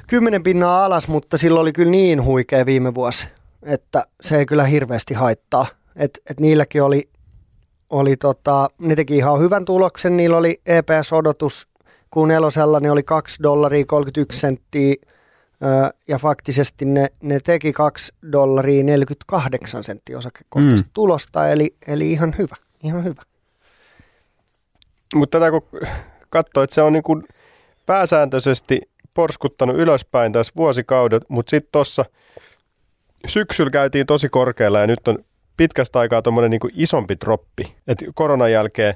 [0.08, 3.28] 10 pinnaa alas, mutta silloin oli kyllä niin huikea viime vuosi,
[3.64, 5.66] että se ei kyllä hirveästi haittaa.
[5.96, 7.10] Et, et niilläkin oli,
[7.90, 10.18] oli tota, ne teki ihan hyvän tuloksen.
[10.18, 11.68] Niillä oli EPS-odotus
[12.12, 14.96] kuun nelosella, ne oli 2 dollaria 31 senttiä
[16.08, 20.92] ja faktisesti ne, ne teki 2 dollaria 48 senttiä osakekohtaista mm.
[20.94, 23.22] tulosta, eli, eli ihan hyvä, ihan hyvä.
[25.16, 25.64] Mutta tätä kun
[26.30, 27.24] katsoo, että se on niin kuin
[27.86, 28.82] pääsääntöisesti
[29.16, 32.06] porskuttanut ylöspäin tässä vuosikaudet, mutta sitten tuossa
[33.28, 35.18] syksyllä käytiin tosi korkealla ja nyt on
[35.58, 37.76] pitkästä aikaa tuommoinen niin isompi droppi.
[37.88, 38.94] Et koronan jälkeen,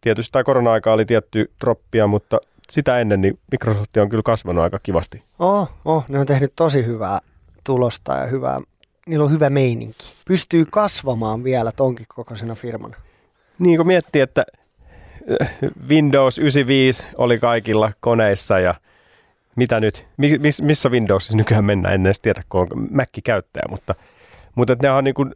[0.00, 2.38] tietysti tämä korona-aika oli tietty droppia, mutta
[2.70, 5.22] sitä ennen niin Microsoft on kyllä kasvanut aika kivasti.
[5.38, 7.18] Oh, oh, ne on tehnyt tosi hyvää
[7.64, 8.60] tulosta ja hyvää,
[9.06, 10.14] niillä on hyvä meininki.
[10.26, 12.96] Pystyy kasvamaan vielä tonkin kokoisena firmana.
[13.58, 14.44] Niin kuin miettii, että
[15.88, 18.74] Windows 95 oli kaikilla koneissa ja
[19.56, 23.94] mitä nyt, mi- miss, missä Windowsissa nykyään mennään, en edes tiedä, kun on Mac-käyttäjä, mutta,
[24.54, 25.34] mutta että ne on niin kuin,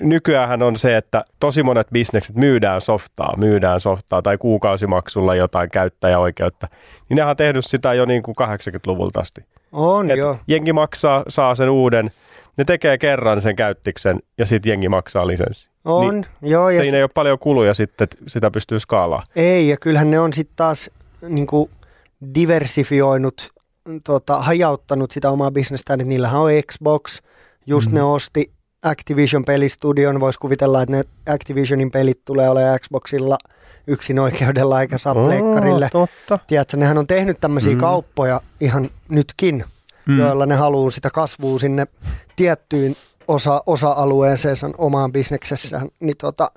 [0.00, 6.68] nykyään on se, että tosi monet bisnekset myydään softaa, myydään softaa tai kuukausimaksulla jotain käyttäjäoikeutta,
[7.08, 9.44] niin ne on tehnyt sitä jo niin kuin 80-luvulta asti.
[9.72, 10.36] On Et joo.
[10.46, 12.10] jengi maksaa, saa sen uuden
[12.56, 15.70] ne tekee kerran sen käyttiksen ja sitten jengi maksaa lisenssi.
[15.84, 16.70] On, Niin, joo.
[16.70, 19.28] Ja Siinä ei ole paljon kuluja sitten, että sitä pystyy skaalaamaan.
[19.36, 20.90] Ei, ja kyllähän ne on sitten taas
[21.28, 21.70] niin kuin
[22.34, 23.50] diversifioinut,
[24.04, 27.20] tota, hajauttanut sitä omaa bisnestään, että niillähän on Xbox,
[27.66, 27.94] just mm.
[27.94, 28.44] ne osti
[28.82, 33.38] Activision-pelistudion, voisi kuvitella, että ne Activisionin pelit tulee olemaan Xboxilla
[33.86, 35.88] yksin oikeudella eikä saa pleikkarille.
[35.92, 36.38] totta.
[36.46, 37.80] Tiedätkö, nehän on tehnyt tämmöisiä mm.
[37.80, 39.64] kauppoja ihan nytkin,
[40.06, 40.18] mm.
[40.18, 41.86] joilla ne haluaa sitä kasvua sinne
[42.36, 42.96] tiettyyn
[43.28, 45.88] osa, osa-alueeseen sen omaan bisneksessään.
[46.00, 46.50] Niin, tota,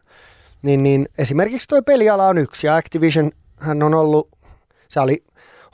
[0.62, 4.30] niin, niin esimerkiksi tuo peliala on yksi ja Activision hän on ollut,
[4.90, 5.24] se oli,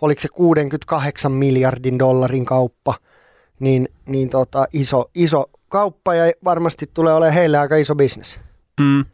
[0.01, 2.93] oliko se 68 miljardin dollarin kauppa,
[3.60, 8.39] niin, niin tota, iso, iso kauppa ja varmasti tulee olemaan heille aika iso bisnes.
[8.80, 9.06] Mm.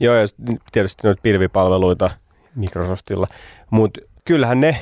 [0.00, 0.26] Joo, ja
[0.72, 2.10] tietysti noita pilvipalveluita
[2.54, 3.26] Microsoftilla.
[3.70, 4.76] Mutta kyllähän ne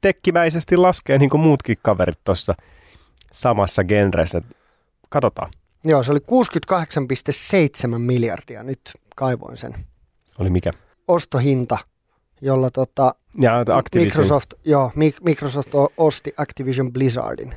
[0.00, 2.54] tekkimäisesti laskee niin kuin muutkin kaverit tuossa
[3.32, 4.42] samassa genressä.
[5.10, 5.50] Katsotaan.
[5.84, 6.20] Joo, se oli
[7.92, 8.80] 68,7 miljardia, nyt
[9.16, 9.74] kaivoin sen
[10.38, 10.70] Oli mikä?
[11.08, 11.78] ostohinta,
[12.40, 14.06] jolla tota, Ja Activision.
[14.06, 17.54] Microsoft, joo, Mi- Microsoft osti Activision Blizzardin.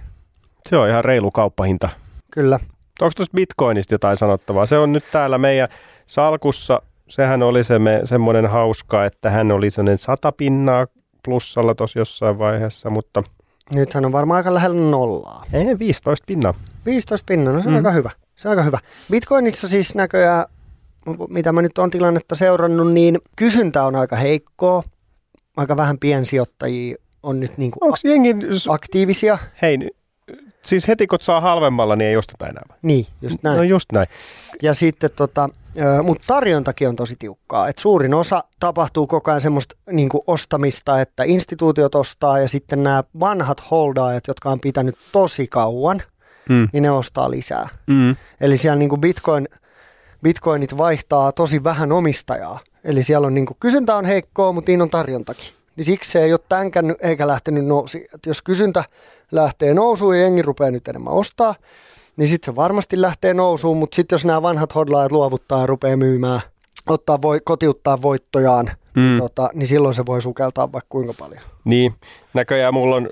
[0.70, 1.90] Se on ihan reilu kauppahinta.
[2.32, 2.56] Kyllä.
[3.02, 4.66] Onko tuosta Bitcoinista jotain sanottavaa?
[4.66, 5.68] Se on nyt täällä meidän
[6.06, 6.82] salkussa.
[7.08, 10.88] Sehän oli se me, semmoinen hauska, että hän oli sellainen sata pinnaa
[11.26, 13.24] plussalla tuossa jossain vaiheessa, mutta
[13.76, 15.44] Nythän on varmaan aika lähellä nollaa.
[15.54, 16.54] ei 15 pinnaa.
[16.90, 17.78] 15 pinnan, no se on Mm.
[17.78, 18.10] aika hyvä.
[18.36, 18.78] Se on aika hyvä.
[19.12, 20.46] Bitcoinissa siis näköjään,
[21.30, 24.84] mitä mä nyt on tilannetta seurannut, niin kysyntä on aika heikkoa.
[25.58, 28.36] Aika vähän piensijoittajia on nyt niin kuin Onko jengi,
[28.70, 29.38] aktiivisia.
[29.62, 29.78] hei,
[30.62, 32.64] siis heti kun saa halvemmalla, niin ei osteta enää.
[32.82, 33.58] Niin, just näin.
[33.58, 34.08] No just näin.
[34.62, 35.50] Ja sitten tota,
[36.04, 37.68] mutta tarjontakin on tosi tiukkaa.
[37.68, 43.04] Et suurin osa tapahtuu koko ajan semmoista niin ostamista, että instituutiot ostaa ja sitten nämä
[43.20, 46.02] vanhat holdaajat, jotka on pitänyt tosi kauan,
[46.50, 46.68] Mm.
[46.74, 47.70] niin ne ostaa lisää.
[47.88, 48.16] Mm.
[48.42, 49.48] Eli siellä niin kuin Bitcoin,
[50.24, 52.60] Bitcoinit vaihtaa tosi vähän omistajaa.
[52.84, 55.46] Eli siellä on niin kuin, kysyntä on heikkoa, mutta niin on tarjontakin.
[55.76, 58.08] Niin siksi se ei ole tänkännyt eikä lähtenyt nousi.
[58.16, 58.84] Et jos kysyntä
[59.32, 61.56] lähtee nousuun ja jengi rupeaa nyt enemmän ostaa,
[62.18, 65.98] niin sitten se varmasti lähtee nousuun, mutta sitten jos nämä vanhat hodlaajat luovuttaa ja rupeaa
[65.98, 66.42] myymään,
[66.90, 69.02] ottaa voi, kotiuttaa voittojaan, mm.
[69.02, 69.18] niin, Mm.
[69.18, 71.42] tota, niin silloin se voi sukeltaa vaikka kuinka paljon.
[71.64, 71.94] Niin,
[72.34, 73.10] näköjään mulla on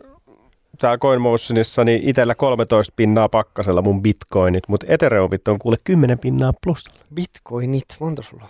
[0.77, 6.53] täällä CoinMotionissa niin itsellä 13 pinnaa pakkasella mun bitcoinit, mutta Ethereumit on kuule 10 pinnaa
[6.63, 6.99] plussalla.
[7.15, 8.49] Bitcoinit, monta sulla on?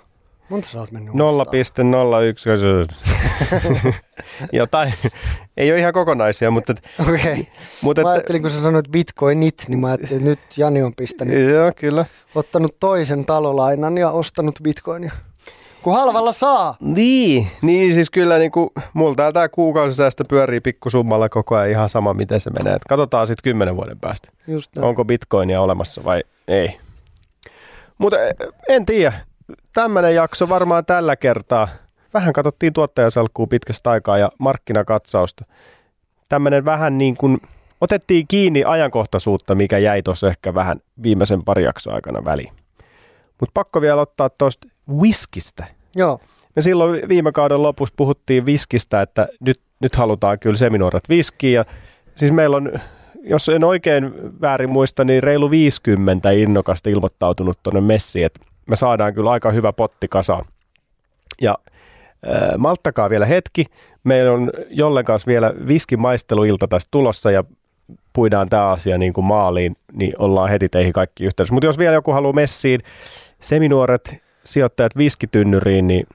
[0.49, 1.19] Monta sä oot mennyt 0,01.
[4.51, 4.93] Jotain,
[5.57, 6.73] ei ole ihan kokonaisia, mutta,
[7.09, 7.15] Okei.
[7.15, 7.45] Okay.
[7.81, 11.49] mutta Mä ajattelin, kun sä sanoit bitcoinit, niin mä ajattelin, että nyt Jani on pistänyt,
[11.49, 12.05] joo, kyllä.
[12.35, 15.11] ottanut toisen talolainan ja ostanut bitcoinia.
[15.87, 16.75] Kun halvalla saa.
[16.81, 21.89] Niin, niin siis kyllä niin kuin, mulla täällä tämä kuukausisäästö pyörii pikkusummalla koko ajan ihan
[21.89, 22.73] sama, miten se menee.
[22.73, 24.29] Et katsotaan sitten kymmenen vuoden päästä.
[24.47, 24.87] Just näin.
[24.87, 26.77] onko bitcoinia olemassa vai ei.
[27.97, 28.17] Mutta
[28.69, 29.13] en tiedä.
[29.73, 31.67] Tämmöinen jakso varmaan tällä kertaa.
[32.13, 35.45] Vähän katsottiin tuottajasalkkuu pitkästä aikaa ja markkinakatsausta.
[36.29, 37.37] Tämmöinen vähän niin kuin,
[37.81, 42.53] otettiin kiinni ajankohtaisuutta, mikä jäi tuossa ehkä vähän viimeisen pari jakson aikana väliin.
[43.39, 45.76] Mutta pakko vielä ottaa tuosta whiskistä.
[45.95, 46.19] Joo,
[46.55, 51.59] Me silloin viime kauden lopussa puhuttiin viskistä, että nyt, nyt halutaan kyllä seminuoret viskiä.
[51.59, 51.65] Ja
[52.15, 52.71] siis meillä on,
[53.23, 59.13] jos en oikein väärin muista, niin reilu 50 innokasta ilmoittautunut tuonne messiin, että me saadaan
[59.13, 60.45] kyllä aika hyvä potti kasaan.
[61.41, 61.57] Ja
[62.27, 63.65] äh, malttakaa vielä hetki.
[64.03, 67.43] Meillä on jollen kanssa vielä viskimaisteluilta tässä tulossa ja
[68.13, 71.53] puidaan tämä asia niin kuin maaliin, niin ollaan heti teihin kaikki yhteydessä.
[71.53, 72.81] Mutta jos vielä joku haluaa messiin,
[73.39, 76.07] seminuoret, sijoittajat viskitynnyriin, niin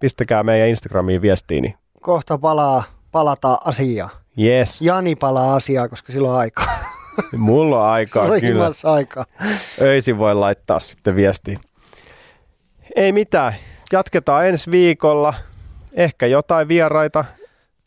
[0.00, 2.82] pistäkää meidän Instagramiin viestiin, niin kohta palaa,
[3.12, 4.10] palataan asiaan.
[4.40, 6.66] yes, Jani palaa asiaa, koska silloin on aikaa.
[7.36, 8.68] mulla on aikaa Sulla on kyllä.
[8.84, 9.24] aikaa.
[9.80, 11.58] Öisin voi laittaa sitten viestiä.
[12.96, 13.54] Ei mitään,
[13.92, 15.34] jatketaan ensi viikolla.
[15.92, 17.24] Ehkä jotain vieraita,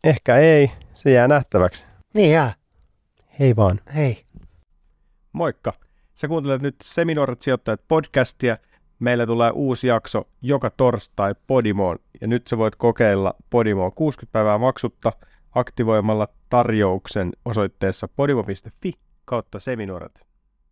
[0.03, 1.85] ehkä ei, se jää nähtäväksi.
[2.13, 2.53] Niin jää.
[3.39, 3.79] Hei vaan.
[3.95, 4.23] Hei.
[5.33, 5.73] Moikka!
[6.13, 8.57] Sä kuuntelet nyt Seminoorat sijoittajat podcastia.
[9.01, 11.99] Meillä tulee uusi jakso joka torstai Podimoon.
[12.21, 15.11] Ja nyt sä voit kokeilla Podimoa 60 päivää maksutta
[15.55, 18.93] aktivoimalla tarjouksen osoitteessa podimo.fi
[19.25, 20.30] kautta Seminuorat.